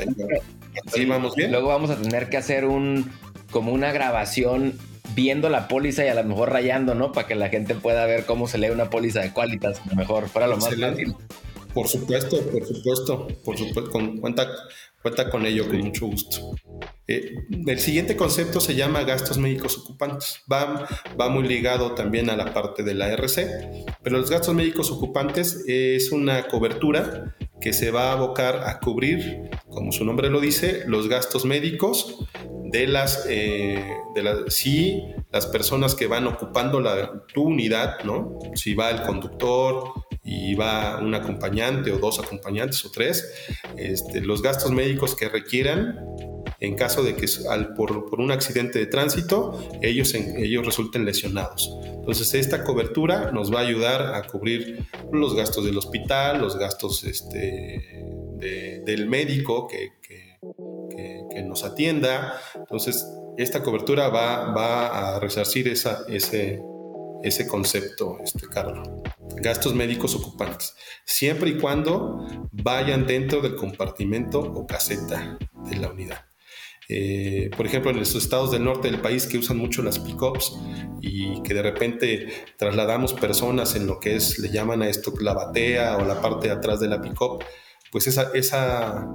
[0.93, 1.51] sí, vamos bien.
[1.51, 3.11] Luego vamos a tener que hacer un
[3.49, 4.77] como una grabación
[5.15, 7.11] viendo la póliza y a lo mejor rayando, ¿no?
[7.11, 9.95] Para que la gente pueda ver cómo se lee una póliza de Qualitas, a lo
[9.95, 11.15] mejor fuera lo más fácil.
[11.73, 14.47] Por supuesto, por supuesto, por supuesto, con, cuenta,
[15.01, 16.55] cuenta con ello con mucho gusto.
[17.07, 20.41] Eh, el siguiente concepto se llama gastos médicos ocupantes.
[20.51, 20.87] Va,
[21.19, 25.63] va muy ligado también a la parte de la RC, pero los gastos médicos ocupantes
[25.67, 30.83] es una cobertura que se va a abocar a cubrir, como su nombre lo dice,
[30.85, 32.27] los gastos médicos
[32.65, 33.83] de las, eh,
[34.15, 38.39] de las si las personas que van ocupando la, tu unidad, ¿no?
[38.55, 43.29] Si va el conductor, y va un acompañante o dos acompañantes o tres,
[43.75, 45.99] este, los gastos médicos que requieran
[46.59, 47.27] en caso de que
[47.75, 51.69] por, por, un accidente de tránsito ellos, ellos resulten lesionados.
[51.85, 57.03] Entonces esta cobertura nos va a ayudar a cubrir los gastos del hospital, los gastos
[57.03, 58.05] este,
[58.85, 60.37] del médico que, que,
[61.33, 62.39] que, nos atienda.
[62.55, 63.05] Entonces
[63.37, 66.61] esta cobertura va, va a resarcir esa, ese,
[67.23, 68.87] ese concepto, este, Carlos.
[69.37, 75.37] Gastos médicos ocupantes, siempre y cuando vayan dentro del compartimento o caseta
[75.69, 76.25] de la unidad.
[76.89, 80.57] Eh, por ejemplo, en los estados del norte del país que usan mucho las pickups
[81.01, 85.33] y que de repente trasladamos personas en lo que es, le llaman a esto la
[85.33, 87.43] batea o la parte de atrás de la pickup,
[87.91, 89.07] pues esa, esa,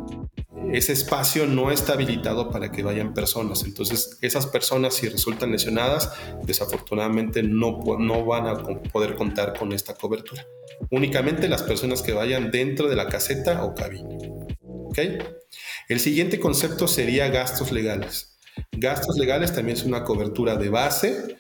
[0.73, 3.65] ese espacio no está habilitado para que vayan personas.
[3.65, 6.13] Entonces, esas personas, si resultan lesionadas,
[6.45, 8.59] desafortunadamente no, no van a
[8.93, 10.47] poder contar con esta cobertura.
[10.91, 14.09] Únicamente las personas que vayan dentro de la caseta o cabina.
[14.61, 14.99] ¿Ok?
[15.89, 18.37] El siguiente concepto sería gastos legales.
[18.73, 21.37] Gastos legales también es una cobertura de base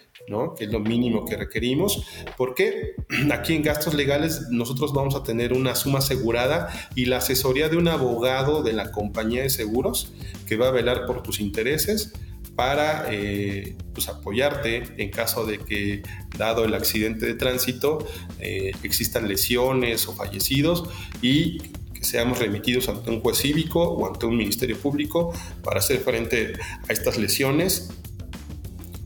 [0.57, 2.05] que es lo mínimo que requerimos,
[2.37, 2.95] porque
[3.33, 7.77] aquí en gastos legales nosotros vamos a tener una suma asegurada y la asesoría de
[7.77, 10.13] un abogado de la compañía de seguros
[10.47, 12.13] que va a velar por tus intereses
[12.57, 16.03] para eh, pues, apoyarte en caso de que,
[16.37, 18.05] dado el accidente de tránsito,
[18.41, 20.85] eh, existan lesiones o fallecidos
[21.23, 21.59] y
[21.95, 26.55] que seamos remitidos ante un juez cívico o ante un ministerio público para hacer frente
[26.89, 27.91] a estas lesiones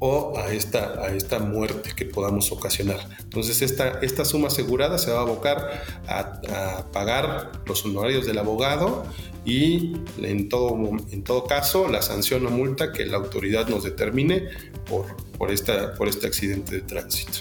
[0.04, 2.98] o a esta, a esta muerte que podamos ocasionar.
[3.20, 9.04] Entonces esta, esta suma asegurada se va a abocar a, pagar los honorarios del abogado
[9.44, 10.76] y en todo,
[11.12, 14.48] en todo caso la sanción o multa que la autoridad nos determine
[14.90, 15.06] por,
[15.38, 17.38] por, esta, por este accidente de tránsito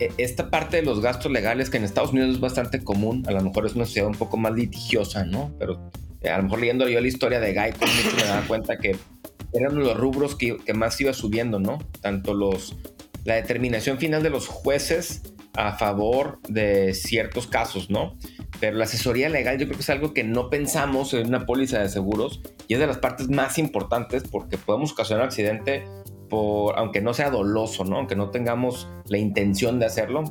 [0.00, 3.32] e, esta parte de los gastos legales que en Estados Unidos es bastante común, a
[3.32, 5.52] lo mejor es una sociedad un poco más litigiosa, ¿no?
[5.58, 5.90] Pero
[6.22, 7.72] eh, a lo mejor leyendo yo la historia de Guy,
[8.16, 8.96] me da cuenta que
[9.52, 11.78] eran los rubros que, más iba subiendo, ¿no?
[12.00, 12.76] Tanto los,
[13.24, 15.22] la determinación final de los jueces
[15.54, 18.16] a favor de ciertos casos, ¿no?
[18.60, 21.80] Pero la asesoría legal yo creo que es algo que no pensamos en una póliza
[21.80, 25.84] de seguros y es de las partes más importantes porque podemos ocasionar un accidente
[26.28, 27.96] por, aunque no sea doloso, ¿no?
[27.96, 30.24] Aunque no tengamos la intención de hacerlo,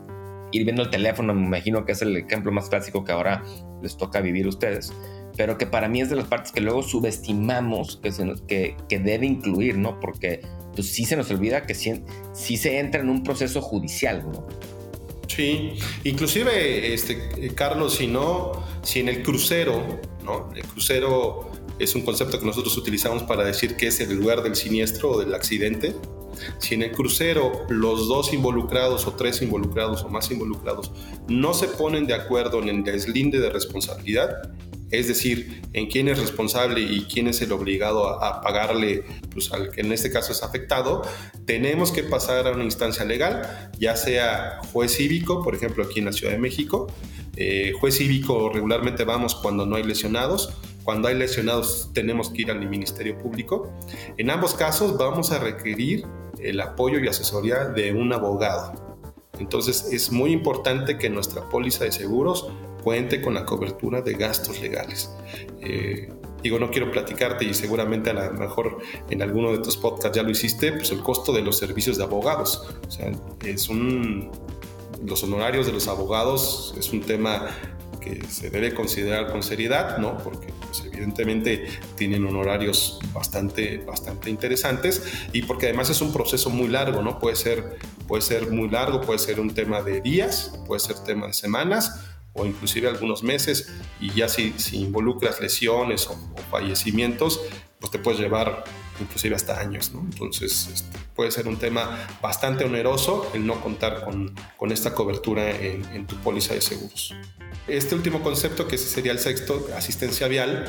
[0.52, 3.44] ir viendo el teléfono, me imagino que es el ejemplo más clásico que ahora
[3.82, 4.94] les toca vivir a ustedes
[5.38, 9.00] pero que para mí es de las partes que luego subestimamos que, se que, que,
[9.00, 10.00] debe incluir, ¿no?
[10.00, 10.42] Porque
[10.74, 14.48] pues sí se nos olvida que sí, se entra en un proceso judicial, ¿no?
[15.28, 15.74] Sí,
[16.04, 20.50] inclusive, este, Carlos, si no, si en el crucero, ¿no?
[20.56, 24.56] El crucero es un concepto que nosotros utilizamos para decir que es el lugar del
[24.56, 25.94] siniestro o del accidente.
[26.60, 30.92] Si en el crucero los dos involucrados o tres involucrados o más involucrados
[31.28, 34.30] no se ponen de acuerdo en el deslinde de responsabilidad,
[34.92, 39.72] es decir, en quién es responsable y quién es el obligado a, pagarle pues, al
[39.72, 41.02] que en este caso es afectado,
[41.46, 46.06] tenemos que pasar a una instancia legal, ya sea juez cívico, por ejemplo aquí en
[46.06, 46.88] la Ciudad de México,
[47.36, 52.52] eh, juez cívico regularmente vamos cuando no hay lesionados, cuando hay lesionados tenemos que ir
[52.52, 53.74] al Ministerio Público.
[54.18, 56.06] En ambos casos vamos a requerir
[56.40, 58.88] el apoyo y asesoría de un abogado.
[59.38, 62.48] Entonces es muy importante que nuestra póliza de seguros
[62.88, 65.12] cuente con la cobertura de gastos legales.
[65.60, 66.10] Eh,
[66.42, 68.78] digo, no quiero platicarte y seguramente a lo mejor
[69.10, 72.06] en alguno de tus podcasts ya lo hiciste, pues el costo de los servicios de
[72.06, 72.66] abogados.
[72.88, 73.12] O sea,
[73.44, 74.32] es un,
[75.06, 77.50] los honorarios de los abogados es un tema
[78.00, 80.18] que se debe considerar con seriedad, ¿no?
[80.20, 86.70] Porque pues, evidentemente tienen honorarios bastante, bastante interesantes y porque además es un proceso muy
[86.70, 87.20] largo, ¿no?
[87.20, 91.28] Puede ser, puede ser muy largo, puede ser un tema de días, puede ser tema
[91.28, 96.18] de semanas o inclusive algunos meses y ya si, si involucras lesiones o,
[96.50, 97.42] fallecimientos,
[97.80, 98.64] pues te puedes llevar
[99.00, 99.92] inclusive hasta años.
[99.94, 105.50] Entonces este, puede ser un tema bastante oneroso el no contar con, con esta cobertura
[105.52, 107.14] en, en, tu póliza de seguros.
[107.68, 110.66] Este último concepto, que sería el sexto, asistencia vial,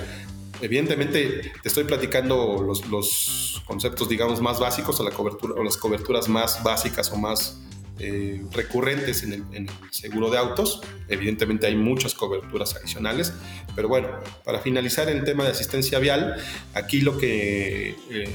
[0.61, 5.77] evidentemente te estoy platicando los, los conceptos, digamos, más básicos o, la cobertura, o las
[5.77, 7.61] coberturas más básicas o más
[7.99, 10.81] eh, recurrentes en el, seguro de autos.
[11.09, 13.33] Evidentemente hay muchas coberturas adicionales,
[13.75, 14.09] pero bueno,
[14.45, 16.37] para finalizar el tema de asistencia vial,
[16.75, 18.31] aquí lo que eh,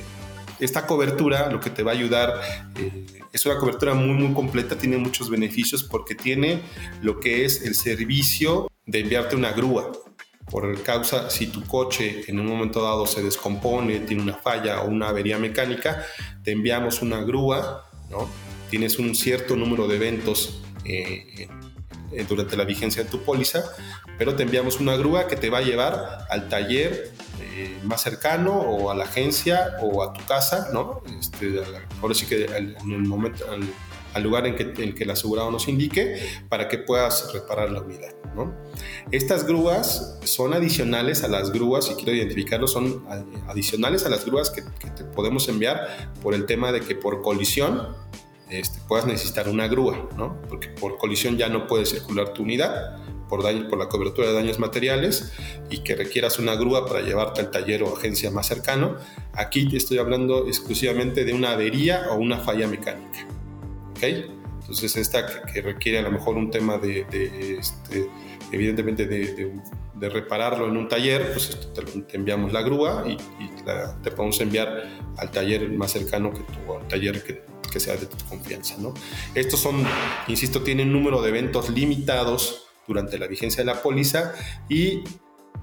[0.59, 2.41] esta cobertura lo que te va a ayudar
[2.77, 6.61] eh, es una cobertura muy muy completa, tiene muchos beneficios porque tiene
[7.01, 9.91] lo que es el servicio de enviarte una grúa
[10.49, 14.87] por causa si tu coche en un momento dado se descompone, tiene una falla o
[14.87, 16.05] una avería mecánica,
[16.43, 18.29] te enviamos una grúa, ¿no?
[18.73, 21.47] Tienes un cierto número de eventos eh,
[22.11, 23.63] eh, durante la vigencia de tu póliza,
[24.17, 28.51] pero te enviamos una grúa que te va a llevar al taller eh, más cercano
[28.51, 31.03] o a la agencia o a tu casa, ¿no?
[31.19, 31.61] Este,
[32.01, 33.45] ahora sí que en el momento,
[34.15, 37.81] al, lugar en que, en que el asegurado nos indique para que puedas reparar la
[37.81, 38.15] unidad.
[38.33, 38.55] ¿no?
[39.11, 43.05] Estas grúas son adicionales a las grúas, y quiero identificarlo, son
[43.47, 47.21] adicionales a las grúas que, que te podemos enviar por el tema de que por
[47.21, 47.95] colisión
[48.49, 50.41] este, puedas necesitar una grúa, ¿no?
[50.49, 54.33] Porque por colisión ya no puede circular tu unidad por, daño, por la cobertura de
[54.33, 55.31] daños materiales
[55.69, 58.95] y que requieras una grúa para llevarte al taller o agencia más cercano.
[59.33, 63.25] Aquí te estoy hablando exclusivamente de una avería o una falla mecánica,
[63.91, 64.03] ¿ok?
[64.61, 67.05] Entonces esta que, requiere a lo mejor un tema de,
[67.59, 68.07] este,
[68.51, 69.51] evidentemente de,
[70.09, 73.17] repararlo en un taller, pues te, enviamos la grúa y,
[74.03, 74.83] te podemos enviar
[75.17, 78.75] al taller más cercano que tu, al taller que que sea de tu confianza.
[78.77, 78.93] ¿no?
[79.33, 79.83] Estos son,
[80.27, 84.33] insisto, tienen número de eventos limitados durante la vigencia de la póliza
[84.69, 85.03] y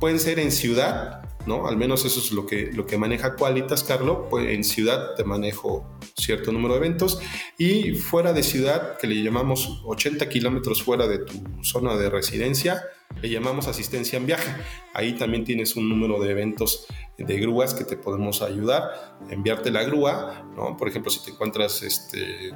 [0.01, 1.67] pueden ser en ciudad, ¿no?
[1.67, 4.27] Al menos eso es lo que, lo que maneja Qualitas, Carlos.
[4.31, 7.21] Pues en ciudad te manejo cierto número de eventos
[7.59, 12.83] y fuera de ciudad, que le llamamos 80 kilómetros fuera de tu zona de residencia,
[13.21, 14.51] le llamamos asistencia en viaje.
[14.95, 16.87] Ahí también tienes un número de eventos
[17.19, 20.77] de grúas que te podemos ayudar, enviarte la grúa, ¿no?
[20.77, 22.53] Por ejemplo, si te encuentras este,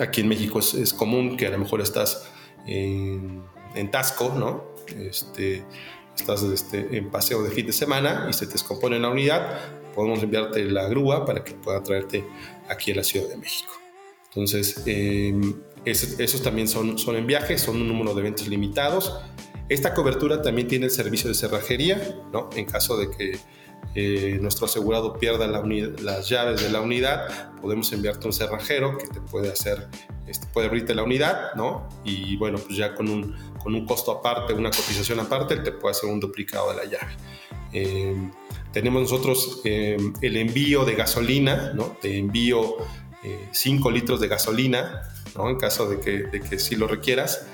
[0.00, 2.30] aquí en México es, común que a lo mejor estás
[2.66, 3.42] en,
[3.74, 4.74] en Tasco, ¿no?
[4.98, 5.64] Este,
[6.16, 9.58] estás este, en paseo de fin de semana y se te descompone la unidad,
[9.94, 12.24] podemos enviarte la grúa para que pueda traerte
[12.68, 13.72] aquí a la Ciudad de México.
[14.28, 19.14] Entonces, em, esos, también son, son en viaje, son un número de eventos limitados.
[19.68, 22.50] Esta cobertura también tiene el servicio de cerrajería, ¿no?
[22.56, 23.38] En caso de que
[23.94, 29.20] eh, nuestro asegurado pierda las llaves de la unidad, podemos enviarte un cerrajero que te
[29.20, 29.88] puede hacer,
[30.26, 31.88] este, puede abrirte la unidad, ¿no?
[32.04, 35.72] Y bueno, pues ya con un, con un costo aparte, una cotización aparte, él te
[35.72, 37.16] puede hacer un duplicado de la llave.
[37.72, 38.30] Eh,
[38.72, 41.96] tenemos nosotros eh, el envío de gasolina, ¿no?
[42.00, 42.76] Te envío
[43.52, 45.02] 5 litros de gasolina,
[45.34, 45.48] ¿no?
[45.48, 47.46] En caso de que, de que sí lo requieras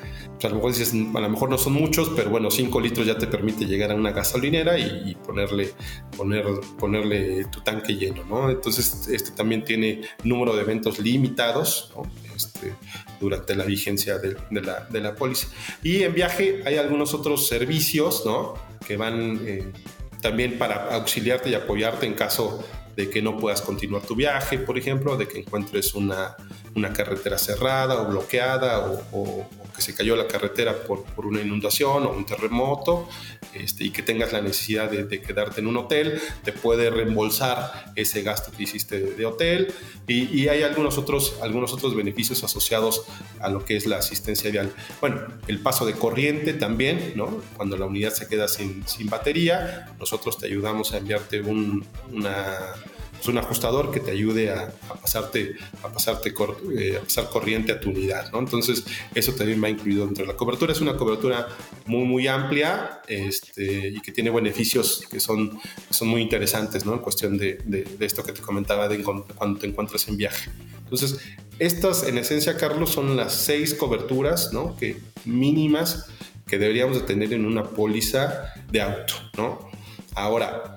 [0.46, 3.18] a lo mejor dices, a lo mejor no son muchos, pero bueno, 5 litros ya
[3.18, 5.72] te permite llegar a una gasolinera y, ponerle,
[6.16, 6.44] poner,
[6.78, 8.50] ponerle tu tanque lleno, ¿no?
[8.50, 11.92] Entonces, este también tiene número de eventos limitados,
[12.34, 12.74] este,
[13.20, 15.48] durante la vigencia de, la, de, la, póliza.
[15.82, 18.54] Y en viaje hay algunos otros servicios, ¿no?
[18.86, 19.72] Que van eh,
[20.20, 22.64] también para auxiliarte y apoyarte en caso
[22.96, 26.36] de que no puedas continuar tu viaje, por ejemplo, de que encuentres una,
[26.74, 29.48] una carretera cerrada o bloqueada o,
[29.80, 33.08] que se cayó la carretera por, por, una inundación o un terremoto
[33.54, 38.20] este, y que tengas la necesidad de, quedarte en un hotel, te puede reembolsar ese
[38.20, 39.72] gasto que hiciste de, hotel
[40.06, 43.04] y, y, hay algunos otros, algunos otros beneficios asociados
[43.40, 44.70] a lo que es la asistencia vial.
[45.00, 47.42] Bueno, el paso de corriente también, ¿no?
[47.56, 52.74] Cuando la unidad se queda sin, sin batería, nosotros te ayudamos a enviarte un, una
[53.20, 56.32] es un ajustador que te ayude a, pasarte, a pasarte
[56.76, 58.38] eh, a pasar corriente a tu unidad, ¿no?
[58.38, 60.72] Entonces, eso también va incluido dentro de la cobertura.
[60.72, 61.48] Es una cobertura
[61.86, 65.58] muy, muy amplia este, y que tiene beneficios que son,
[65.90, 66.94] son muy interesantes, ¿no?
[66.94, 70.50] En cuestión de, de, esto que te comentaba de cuando te encuentras en viaje.
[70.84, 71.20] Entonces,
[71.58, 74.76] estas, en esencia, Carlos, son las seis coberturas, ¿no?
[74.76, 74.96] Que
[75.26, 76.06] mínimas
[76.46, 79.70] que deberíamos de tener en una póliza de auto, ¿no?
[80.14, 80.74] Ahora,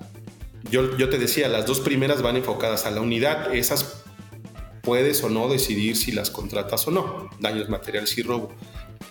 [0.70, 4.02] yo, yo te decía, las dos primeras van enfocadas a la unidad, esas
[4.82, 8.52] puedes o no decidir si las contratas o no, daños materiales y robo.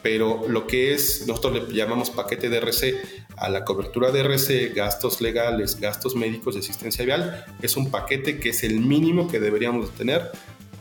[0.02, 3.02] Pero lo que es, nosotros le llamamos paquete de RC
[3.38, 8.40] a la cobertura de RC, gastos legales, gastos médicos de asistencia vial, es un paquete
[8.40, 10.32] que es el mínimo que deberíamos tener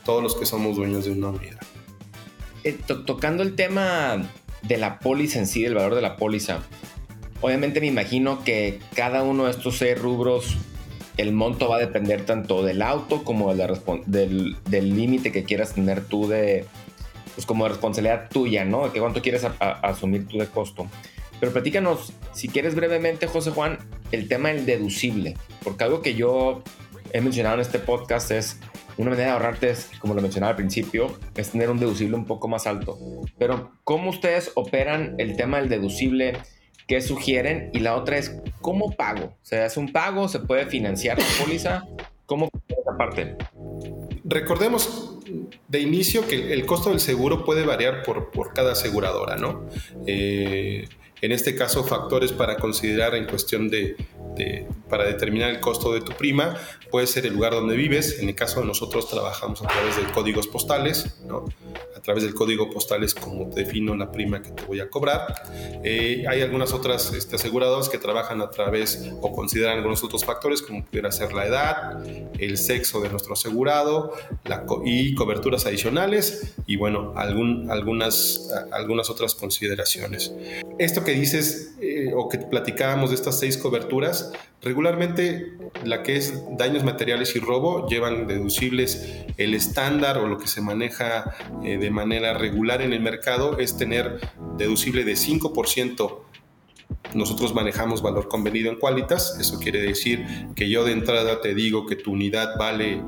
[0.05, 1.61] todos los que somos dueños de una unidad.
[2.64, 4.29] Eh, tocando el tema
[4.62, 6.62] de la póliza en sí, del valor de la póliza,
[7.43, 10.57] obviamente me imagino que cada uno de estos seis rubros,
[11.18, 16.26] el monto va a depender tanto del auto como del límite que quieras tener tú
[16.26, 16.64] de,
[17.34, 18.88] pues como responsabilidad tuya, ¿no?
[18.88, 20.86] De cuánto quieres asumir tú de costo.
[21.38, 23.78] Pero platícanos, si quieres brevemente, José Juan,
[24.12, 25.34] el tema del deducible,
[25.64, 26.62] porque algo que yo
[27.12, 28.59] he mencionado en este podcast es
[28.97, 32.47] una manera de ahorrarte, como lo mencionaba al principio, es tener un deducible un poco
[32.47, 32.99] más alto.
[33.38, 36.38] Pero, ¿cómo ustedes operan el tema del deducible?
[36.87, 37.70] ¿Qué sugieren?
[37.72, 39.35] Y la otra es, ¿cómo pago?
[39.43, 40.28] ¿Se hace un pago?
[40.28, 41.85] ¿Se puede financiar la póliza?
[42.26, 43.37] ¿Cómo esa parte?
[44.24, 45.18] Recordemos
[45.68, 49.66] de inicio que el costo del seguro puede variar por, por cada aseguradora, ¿no?
[50.07, 50.87] Eh,
[51.20, 53.97] en este caso, factores para considerar en cuestión de,
[54.89, 56.57] para determinar el costo de tu prima
[56.91, 58.18] puede ser el lugar donde vives.
[58.20, 61.47] En el caso de nosotros trabajamos a través de códigos postales, ¿no?
[61.97, 65.43] A través del código postal es como defino la prima que te voy a cobrar.
[65.85, 70.62] Eh, hay algunas otras este, aseguradoras que trabajan a través o consideran algunos otros factores
[70.62, 72.05] como pudiera ser la edad,
[72.39, 74.12] el sexo de nuestro asegurado
[74.45, 80.33] la y coberturas adicionales y bueno, algún, algunas, algunas otras consideraciones.
[80.78, 84.22] Esto que dices eh, o que platicábamos de estas seis coberturas,
[84.62, 85.53] regularmente
[85.85, 90.61] la que es daños materiales y robo llevan deducibles el estándar o lo que se
[90.61, 94.20] maneja eh, de manera regular en el mercado es tener
[94.57, 96.18] deducible de 5%
[97.14, 101.87] nosotros manejamos valor convenido en Qualitas, eso quiere decir que yo de entrada te digo
[101.87, 103.03] que tu unidad vale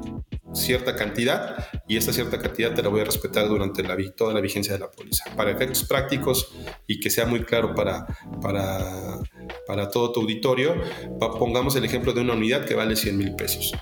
[0.54, 3.82] cierta cantidad y esa cierta cantidad te la voy a respetar durante
[4.16, 5.24] toda la vigencia de la póliza.
[5.36, 6.52] Para efectos prácticos
[6.86, 8.06] y que sea muy claro para,
[8.40, 9.18] para,
[9.66, 10.74] para todo tu auditorio,
[11.18, 13.72] pongamos el ejemplo de una unidad que vale 100 mil pesos.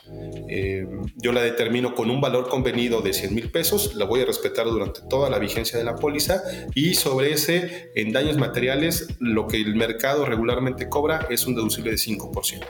[0.49, 4.27] Eh, yo la determino con un valor convenido de 100 mil pesos, la voy a
[4.27, 6.43] respetar durante toda la vigencia de la póliza
[6.75, 11.93] y sobre ese, en daños materiales, lo que el mercado regularmente cobra es un deducible
[11.93, 12.67] de 5%.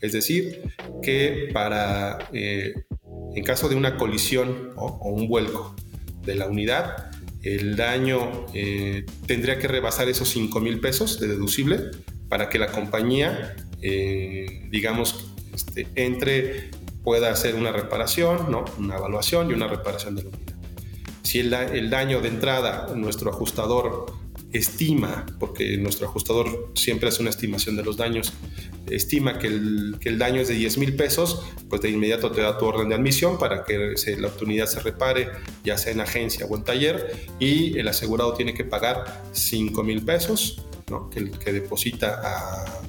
[0.00, 0.62] Es decir,
[1.02, 2.72] que para eh,
[3.34, 5.74] en caso de una colisión o un vuelco
[6.24, 7.08] de la unidad,
[7.42, 11.90] el daño eh, tendría que rebasar esos 5 mil pesos de deducible
[12.28, 16.70] para que la compañía, eh, digamos, este, entre,
[17.02, 18.64] pueda hacer una reparación, ¿no?
[18.78, 20.54] una evaluación y una reparación de la unidad.
[21.22, 24.06] Si el, el daño de entrada, nuestro ajustador
[24.52, 28.32] estima, porque nuestro ajustador siempre hace una estimación de los daños,
[28.90, 32.40] estima que el, que el daño es de 10 mil pesos, pues de inmediato te
[32.40, 35.28] da tu orden de admisión para que la unidad se repare,
[35.64, 40.04] ya sea en agencia o en taller, y el asegurado tiene que pagar 5 mil
[40.04, 41.10] pesos, ¿no?
[41.10, 42.80] que, que deposita a,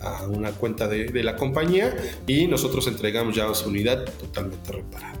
[0.00, 1.96] a una cuenta de, de, la compañía
[2.26, 5.20] y nosotros entregamos ya su unidad totalmente reparada.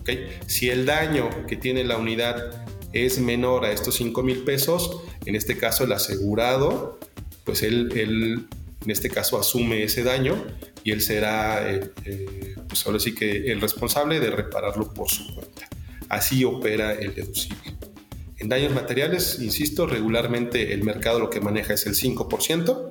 [0.00, 0.38] ¿Okay?
[0.46, 5.34] Si el daño que tiene la unidad es menor a estos 5 mil pesos, en
[5.34, 6.98] este caso el asegurado,
[7.44, 8.46] pues él, él,
[8.84, 10.44] en este caso asume ese daño
[10.84, 15.34] y él será, eh, eh, pues ahora sí que el responsable de repararlo por su
[15.34, 15.68] cuenta.
[16.08, 17.76] Así opera el deducible.
[18.38, 22.90] En daños materiales, insisto, regularmente el mercado lo que maneja es el 5%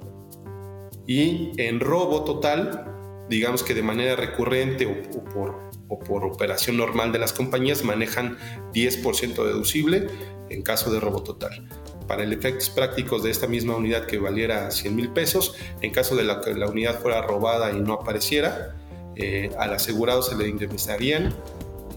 [1.05, 7.33] y en robo total, digamos que de manera recurrente o por operación normal de las
[7.33, 8.37] compañías manejan
[8.73, 10.07] 10% deducible
[10.49, 11.67] en caso de robo total.
[12.07, 16.15] Para el efectos prácticos de esta misma unidad que valiera 100 mil pesos, en caso
[16.15, 18.75] de que la unidad fuera robada y no apareciera,
[19.15, 21.33] eh, al asegurado se le indemnizarían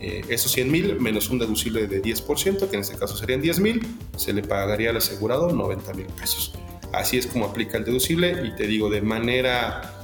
[0.00, 3.60] eh, esos 100 mil menos un deducible de 10%, que en este caso serían 10
[3.60, 3.86] mil,
[4.16, 6.52] se le pagaría al asegurado 90 mil pesos.
[6.92, 9.94] Así es como aplica el deducible y te digo, de manera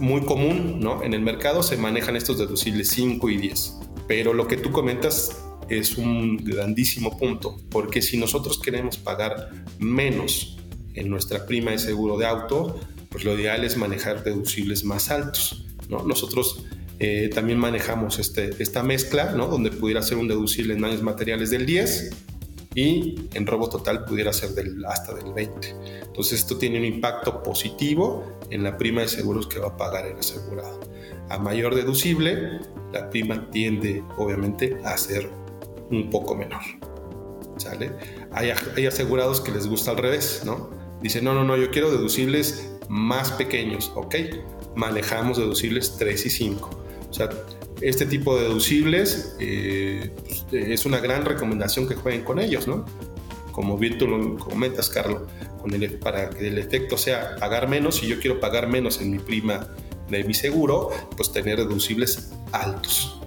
[0.00, 1.02] muy común ¿no?
[1.02, 3.78] en el mercado se manejan estos deducibles 5 y 10.
[4.08, 5.44] Pero lo que tú comentas
[5.78, 10.58] es un grandísimo punto, porque si nosotros queremos pagar menos
[10.94, 15.66] en nuestra prima de seguro de auto, pues lo ideal es manejar deducibles más altos.
[15.88, 16.02] ¿no?
[16.04, 16.64] Nosotros
[16.98, 19.48] eh, también manejamos este, esta mezcla, ¿no?
[19.48, 22.10] donde pudiera ser un deducible en daños materiales del 10
[22.74, 25.74] y en robo total pudiera ser del, hasta del 20.
[26.06, 30.06] Entonces esto tiene un impacto positivo en la prima de seguros que va a pagar
[30.06, 30.80] el asegurado.
[31.28, 32.60] A mayor deducible,
[32.92, 35.30] la prima tiende obviamente a ser
[35.92, 36.62] un poco menor.
[37.58, 37.92] ¿Sale?
[38.32, 38.50] Hay,
[38.86, 40.70] asegurados que les gusta al revés, ¿no?
[41.00, 44.16] Dicen, no, no, no, yo quiero deducibles más pequeños, ¿ok?
[44.74, 46.70] manejamos deducibles 3 y 5.
[47.10, 47.28] O sea,
[47.80, 52.84] este tipo de deducibles eh, pues, es una gran recomendación que jueguen con ellos, ¿no?
[53.52, 55.22] Como bien tú lo comentas, Carlos,
[55.70, 59.18] el, para que el efecto sea pagar menos, si yo quiero pagar menos en mi
[59.18, 59.68] prima
[60.08, 63.21] de mi seguro, pues tener deducibles altos.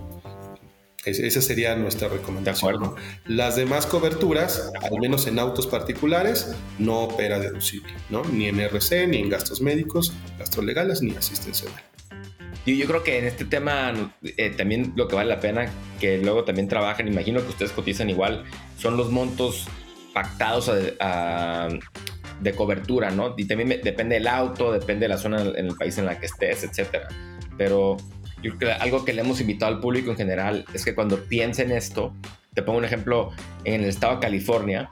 [1.06, 2.96] Esa sería nuestra recomendación.
[3.28, 8.24] Las demás coberturas, al menos en autos particulares, no opera deducible, ¿no?
[8.26, 11.70] Ni en RC, ni en gastos médicos, gastos legales, ni asistencia.
[12.66, 13.94] Y yo creo que en este tema
[14.24, 18.10] eh, también lo que vale la pena que luego también trabajen, imagino que ustedes cotizan
[18.10, 18.44] igual,
[18.78, 19.68] son los montos
[20.14, 20.72] pactados
[22.40, 23.36] de cobertura, ¿no?
[23.38, 26.26] Y también depende del auto, depende de la zona en el país en la que
[26.26, 27.08] estés, etcétera.
[27.58, 27.98] Pero
[28.42, 31.24] yo creo que algo que le hemos invitado al público en general es que cuando
[31.26, 32.14] piensen esto,
[32.54, 33.32] te pongo un ejemplo,
[33.64, 34.90] en el estado de California,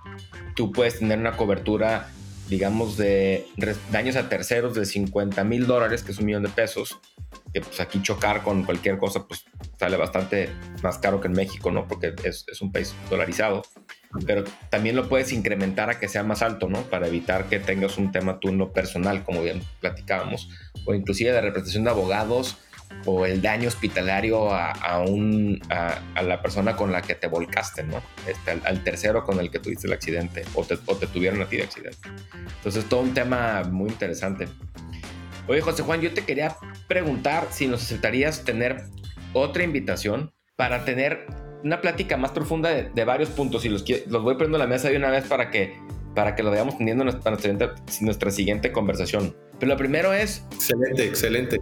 [0.55, 2.09] tú puedes tener una cobertura,
[2.49, 3.47] digamos, de
[3.91, 6.99] daños a terceros de 50 mil dólares, que es un millón de pesos,
[7.53, 9.45] que pues aquí chocar con cualquier cosa pues
[9.79, 10.49] sale bastante
[10.81, 11.87] más caro que en México, ¿no?
[11.87, 13.63] Porque es, es, un país dolarizado.
[14.25, 16.81] Pero también lo puedes incrementar a que sea más alto, ¿no?
[16.83, 20.49] Para evitar que tengas un tema turno personal, como bien platicábamos,
[20.85, 22.57] o inclusive de representación de abogados
[23.05, 27.83] o el daño hospitalario a, a, un, a, la persona con la que te volcaste,
[27.83, 28.01] ¿no?
[28.27, 31.45] Este, al, tercero con el que tuviste el accidente o te, o te tuvieron a
[31.45, 32.09] ti de accidente.
[32.57, 34.47] Entonces, todo un tema muy interesante.
[35.47, 36.55] Oye, José Juan, yo te quería
[36.87, 38.83] preguntar si nos aceptarías tener
[39.33, 41.25] otra invitación para tener
[41.63, 44.89] una plática más profunda de, varios puntos y los, los voy poniendo a la mesa
[44.89, 45.77] de una vez para que,
[46.13, 47.69] para que lo vayamos teniendo en nuestra,
[48.01, 49.35] nuestra siguiente conversación.
[49.59, 50.45] Pero lo primero es...
[50.53, 51.59] Excelente, excelente.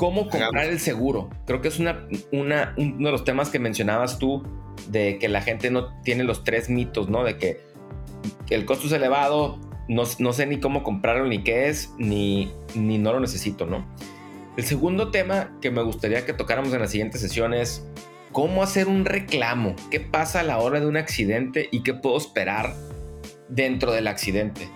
[0.00, 1.28] ¿Cómo comprar el seguro?
[1.44, 4.42] Creo que es una, una, uno de los temas que mencionabas tú
[4.88, 7.22] de que la gente no tiene los tres mitos, ¿no?
[7.22, 7.60] De que
[8.48, 13.12] el costo es elevado, no, sé ni cómo comprarlo, ni qué es, ni, ni no
[13.12, 13.86] lo necesito, ¿no?
[14.56, 17.86] El segundo tema que me gustaría que tocáramos en la siguiente sesión es
[18.32, 22.16] cómo hacer un reclamo, qué pasa a la hora de un accidente y qué puedo
[22.16, 22.74] esperar
[23.50, 24.66] dentro del accidente.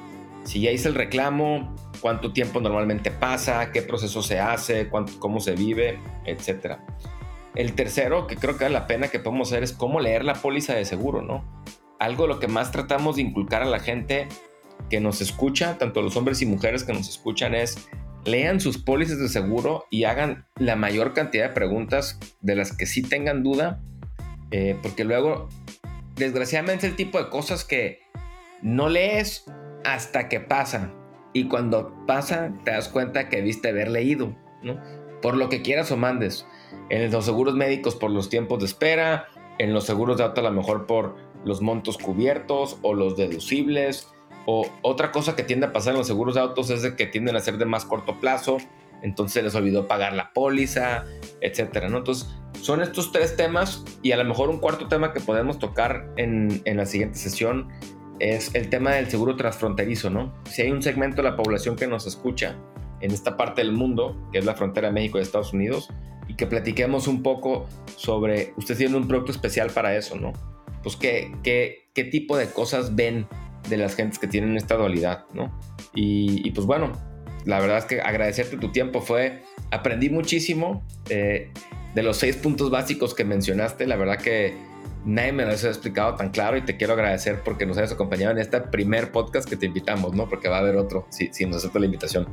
[0.44, 5.52] Si ya hice el reclamo, cuánto tiempo normalmente pasa, qué proceso se hace, cómo se
[5.52, 6.76] vive, etc.
[7.54, 10.34] El tercero, que creo que vale la pena que podemos hacer, es cómo leer la
[10.34, 11.64] póliza de seguro, ¿no?
[11.98, 14.28] Algo lo que más tratamos de inculcar a la gente
[14.90, 17.88] que nos escucha, tanto los hombres y mujeres que nos escuchan, es
[18.26, 22.84] lean sus pólizas de seguro y hagan la mayor cantidad de preguntas de las que
[22.84, 23.80] sí tengan duda,
[24.50, 25.48] eh, porque luego,
[26.16, 28.00] desgraciadamente, el tipo de cosas que
[28.60, 29.46] no lees
[29.86, 31.02] hasta que pasan.
[31.34, 34.80] Y cuando pasa, te das cuenta que debiste haber leído, ¿no?
[35.20, 36.46] Por lo que quieras o mandes.
[36.88, 39.26] En los seguros médicos por los tiempos de espera,
[39.58, 44.08] en los seguros de auto a lo mejor por los montos cubiertos o los deducibles,
[44.46, 47.06] o otra cosa que tiende a pasar en los seguros de autos es de que
[47.06, 48.58] tienden a ser de más corto plazo,
[49.02, 51.04] entonces les olvidó pagar la póliza,
[51.40, 51.98] etcétera, ¿no?
[51.98, 52.28] Entonces,
[52.60, 56.62] son estos tres temas y a lo mejor un cuarto tema que podemos tocar en
[56.64, 57.68] la siguiente sesión
[58.18, 60.34] es el tema del seguro transfronterizo, ¿no?
[60.44, 62.56] Si hay un segmento de la población que nos escucha
[63.00, 65.88] en esta parte del mundo, que es la frontera México y Estados Unidos,
[66.28, 70.32] y que platiquemos un poco sobre, usted tiene un producto especial para eso, ¿no?
[70.82, 73.26] Pues qué, qué, qué tipo de cosas ven
[73.68, 75.58] de las gentes que tienen esta dualidad, ¿no?
[75.94, 76.92] Y, pues bueno,
[77.44, 81.52] la verdad es que agradecerte tu tiempo fue, aprendí muchísimo eh,
[81.94, 84.54] de los seis puntos básicos que mencionaste, la verdad que
[85.04, 88.32] nadie me los ha explicado tan claro y te quiero agradecer porque nos hayas acompañado
[88.32, 90.28] en este primer podcast que te invitamos, ¿no?
[90.28, 92.26] Porque va a haber otro si, si nos acepta la invitación.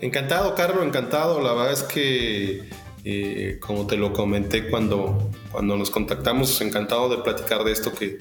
[0.00, 1.40] Encantado, Carlos, encantado.
[1.40, 2.68] La verdad es que,
[3.04, 8.18] eh, como te lo comenté cuando, cuando nos contactamos, encantado de platicar de esto que,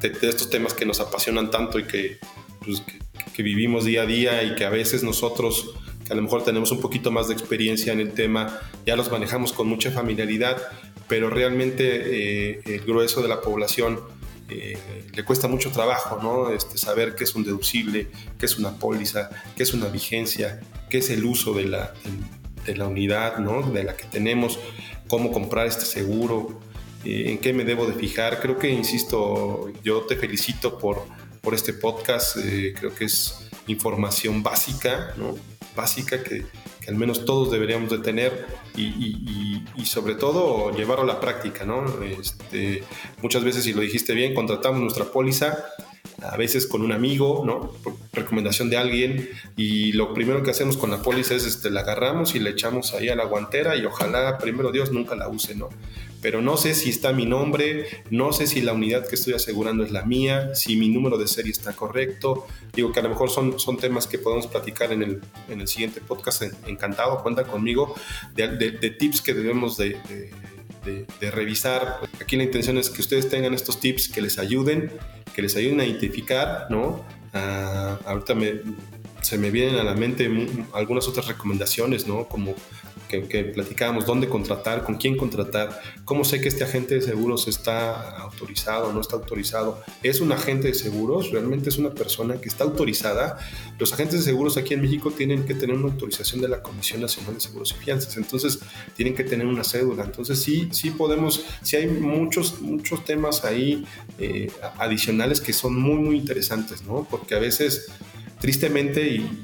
[0.00, 2.98] de, estos temas que nos apasionan tanto y pues, que,
[3.34, 5.74] que, vivimos día a día y que a veces nosotros,
[6.06, 9.10] que a lo mejor tenemos un poquito más de experiencia en el tema, ya los
[9.10, 10.62] manejamos con mucha familiaridad,
[11.08, 14.00] pero realmente eh, el grueso de la población
[14.48, 14.78] eh,
[15.14, 16.50] le cuesta mucho trabajo, ¿no?
[16.50, 20.98] Este, saber qué es un deducible, qué es una póliza, qué es una vigencia, qué
[20.98, 21.94] es el uso de la,
[22.66, 23.62] de la unidad, ¿no?
[23.62, 24.58] De la que tenemos,
[25.08, 26.60] cómo comprar este seguro,
[27.04, 28.40] eh, en qué me debo de fijar.
[28.40, 31.06] Creo que, insisto, yo te felicito por,
[31.40, 32.36] por este podcast.
[32.38, 35.36] Eh, creo que es información básica, ¿no?
[35.74, 36.44] Básica que,
[36.82, 41.84] que al menos todos deberíamos de tener y, sobre todo llevarlo a la práctica, ¿no?
[42.02, 42.82] Este,
[43.20, 45.64] muchas veces, si lo dijiste bien, contratamos nuestra póliza
[46.22, 47.72] a veces con un amigo, ¿no?
[47.82, 51.80] Por recomendación de alguien, y lo primero que hacemos con la póliza es este, la
[51.80, 55.54] agarramos y la echamos ahí a la guantera y ojalá, primero Dios, nunca la use,
[55.54, 55.68] ¿no?
[56.22, 59.82] Pero no sé si está mi nombre, no sé si la unidad que estoy asegurando
[59.82, 62.46] es la mía, si mi número de serie está correcto.
[62.72, 65.66] Digo que a lo mejor son, son temas que podemos platicar en el, en el
[65.66, 66.44] siguiente podcast.
[66.66, 67.96] Encantado, cuenta conmigo
[68.36, 69.98] de, de, tips que debemos de,
[70.84, 71.98] de, revisar.
[72.20, 74.92] Aquí la intención es que ustedes tengan estos tips que les ayuden,
[75.34, 77.04] que les ayuden a identificar, ¿no?
[77.34, 78.60] Ah, ahorita me,
[79.32, 80.30] se me vienen a la mente
[80.74, 82.28] algunas otras recomendaciones, ¿no?
[82.28, 82.54] Como
[83.08, 88.18] que, platicábamos, dónde contratar, con quién contratar, cómo sé que este agente de seguros está
[88.18, 89.82] autorizado o no está autorizado.
[90.02, 91.30] ¿Es un agente de seguros?
[91.30, 93.38] ¿Realmente es una persona que está autorizada?
[93.78, 97.00] Los agentes de seguros aquí en México tienen que tener una autorización de la Comisión
[97.00, 98.60] Nacional de Seguros y Fianzas, entonces
[98.96, 100.04] tienen que tener una cédula.
[100.04, 103.84] Entonces sí, sí podemos, sí hay muchos, muchos temas ahí
[104.18, 107.06] eh, adicionales que son muy, muy interesantes, ¿no?
[107.10, 107.90] Porque a veces,
[108.42, 109.40] tristemente, y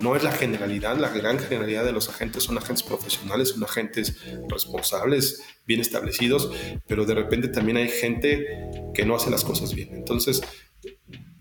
[0.00, 4.16] no es la generalidad, la gran generalidad de los agentes son agentes profesionales, son agentes
[4.48, 6.50] responsables, bien establecidos,
[6.86, 9.90] pero de repente también hay gente que no hace las cosas bien.
[9.92, 10.40] Entonces,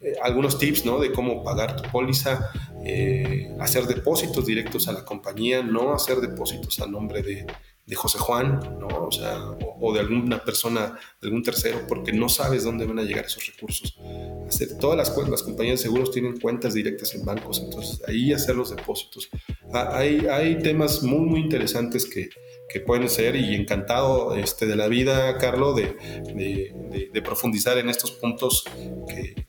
[0.01, 0.99] eh, algunos tips ¿no?
[0.99, 2.51] de cómo pagar tu póliza,
[2.83, 7.47] eh, hacer depósitos directos a la compañía, no hacer depósitos a nombre de,
[7.95, 8.87] José Juan, ¿no?
[9.07, 9.39] O sea,
[9.79, 13.97] o, de alguna persona, algún tercero, porque no sabes dónde van a llegar esos recursos.
[14.47, 18.55] Hacer, todas las, las compañías de seguros tienen cuentas directas en bancos, entonces ahí hacer
[18.55, 19.29] los depósitos.
[19.73, 22.29] Ah, hay, hay temas muy, muy interesantes que,
[22.69, 25.95] que pueden ser y encantado este, de la vida, Carlos, de,
[27.13, 28.63] de, profundizar en estos puntos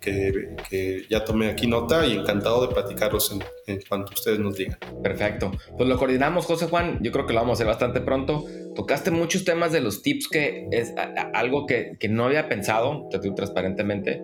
[0.01, 4.57] que, que, ya tomé aquí nota y encantado de platicarlos en, en, cuanto ustedes nos
[4.57, 4.79] digan.
[5.03, 5.53] Perfecto.
[5.76, 6.99] Pues lo coordinamos, José Juan.
[7.03, 8.45] Yo creo que lo vamos a hacer bastante pronto.
[8.79, 10.95] Tocaste muchos temas de los tips que es
[11.35, 14.22] algo que, no había pensado, te digo transparentemente,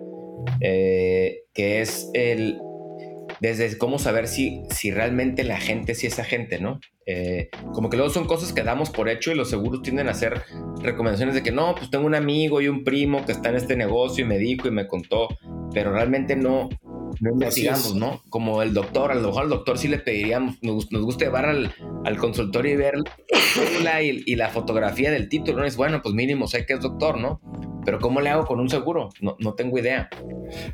[0.61, 2.61] eh, que es el
[3.41, 6.79] desde cómo saber si, si realmente la gente sí es agente, ¿no?
[7.05, 10.11] Eh, como que luego son cosas que damos por hecho y los seguros tienden a
[10.11, 10.43] hacer
[10.81, 13.75] recomendaciones de que no, pues tengo un amigo y un primo que está en este
[13.75, 15.27] negocio y me dijo y me contó,
[15.73, 16.69] pero realmente no,
[17.19, 18.21] no investigamos, ¿no?
[18.29, 21.45] Como el doctor, a lo mejor al doctor sí le pediríamos, nos, nos gusta llevar
[21.45, 22.95] al, al, consultorio y ver
[23.83, 25.65] la, y, y, la fotografía del título, ¿no?
[25.65, 27.41] Es bueno, pues mínimo sé que es doctor, ¿no?
[27.85, 29.09] Pero ¿cómo le hago con un seguro?
[29.21, 30.09] No, no tengo idea.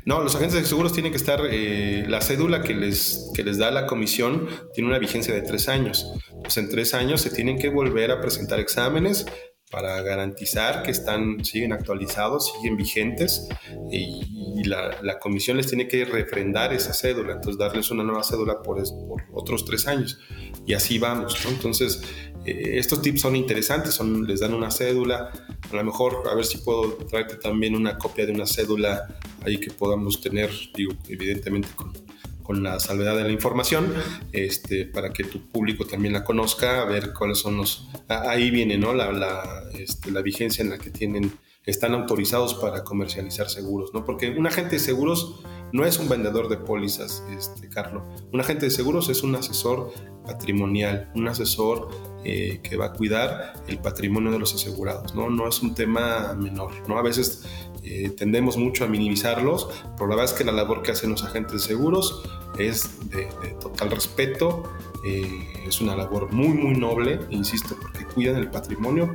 [0.06, 3.58] No, los agentes de seguros tienen que estar, eh, la cédula que les, que les
[3.58, 6.10] da la comisión tiene una vigencia de tres años.
[6.42, 9.26] Pues en tres años se tienen que volver a presentar exámenes
[9.72, 13.48] para garantizar que están, siguen actualizados, siguen vigentes
[13.90, 18.62] y, la, la, comisión les tiene que refrendar esa cédula, entonces darles una nueva cédula
[18.62, 18.76] por,
[19.08, 20.20] por otros tres años
[20.66, 21.36] y así vamos.
[21.44, 21.50] ¿no?
[21.50, 22.02] Entonces,
[22.44, 25.30] eh, estos tips son interesantes, son, les dan una cédula,
[25.70, 29.08] a lo mejor a ver si puedo traerte también una copia de una cédula
[29.44, 31.92] ahí que podamos tener, digo, evidentemente con,
[32.42, 33.92] con la salvedad de la información,
[34.32, 37.88] este, para que tu público también la conozca, a ver cuáles son los...
[38.08, 38.94] Ahí viene, ¿no?
[38.94, 41.32] La, la, este, la vigencia en la que tienen,
[41.64, 44.04] están autorizados para comercializar seguros, ¿no?
[44.04, 48.02] Porque un agente de seguros no es un vendedor de pólizas, este, Carlos.
[48.32, 49.92] Un agente de seguros es un asesor
[50.26, 51.88] patrimonial, un asesor
[52.24, 55.28] eh, que va a cuidar el patrimonio de los asegurados, ¿no?
[55.28, 56.96] No es un tema menor, ¿no?
[56.96, 57.44] A veces
[57.82, 61.24] eh, tendemos mucho a minimizarlos, pero la verdad es que la labor que hacen los
[61.24, 62.22] agentes de seguros
[62.58, 63.26] es de,
[63.60, 64.62] total respeto,
[65.04, 65.26] eh,
[65.66, 69.10] es una labor muy, muy noble, insisto, porque cuidan el patrimonio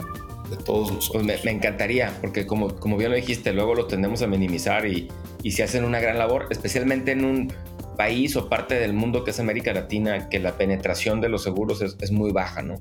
[0.50, 1.26] de todos nosotros.
[1.26, 5.08] Pues me, encantaría, porque como, como bien lo dijiste, luego lo tendemos a minimizar y,
[5.44, 7.54] y se hacen una gran labor, especialmente en un
[7.98, 11.82] país o parte del mundo que es América Latina, que la penetración de los seguros
[11.82, 12.76] es, muy baja, ¿no?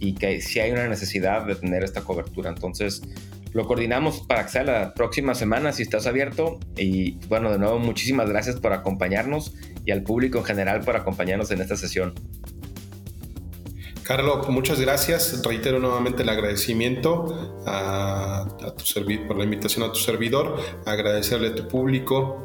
[0.00, 2.50] Y que sí hay una necesidad de tener esta cobertura.
[2.50, 3.02] Entonces,
[3.52, 6.58] lo coordinamos para que sea la próxima semana si estás abierto.
[6.76, 9.54] Y bueno, de nuevo, muchísimas gracias por acompañarnos
[9.84, 12.14] y al público en general por acompañarnos en esta sesión.
[14.04, 15.42] Carlos, muchas gracias.
[15.42, 18.46] Reitero nuevamente el agradecimiento a,
[18.76, 22.40] tu por la invitación a tu servidor, agradecerle a tu público.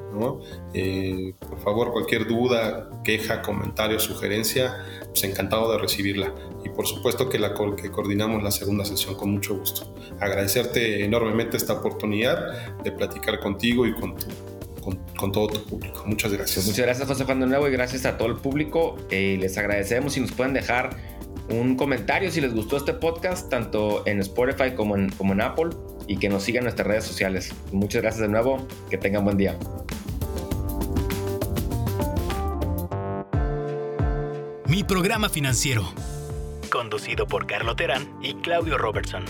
[0.74, 6.34] Eh, por favor, cualquier duda, queja, comentario, sugerencia, pues encantado de recibirla.
[6.64, 9.94] Y por supuesto que, la, que coordinamos la segunda sesión con mucho gusto.
[10.22, 14.16] Agradecerte enormemente esta oportunidad de platicar contigo y con
[15.20, 16.04] con, todo tu público.
[16.06, 16.56] Muchas gracias.
[16.56, 18.96] Pues muchas gracias, José Juan de nuevo, y gracias a todo el público.
[19.12, 20.96] Eh, les agradecemos si nos pueden dejar
[21.50, 25.70] un comentario si les gustó este podcast, tanto en Spotify como en, Apple,
[26.08, 27.54] y que nos sigan nuestras redes sociales.
[27.72, 29.58] Muchas gracias de nuevo, que tengan buen día.
[34.68, 35.84] Mi programa financiero,
[36.72, 39.26] conducido por Carlo Terán y Claudio Robertson.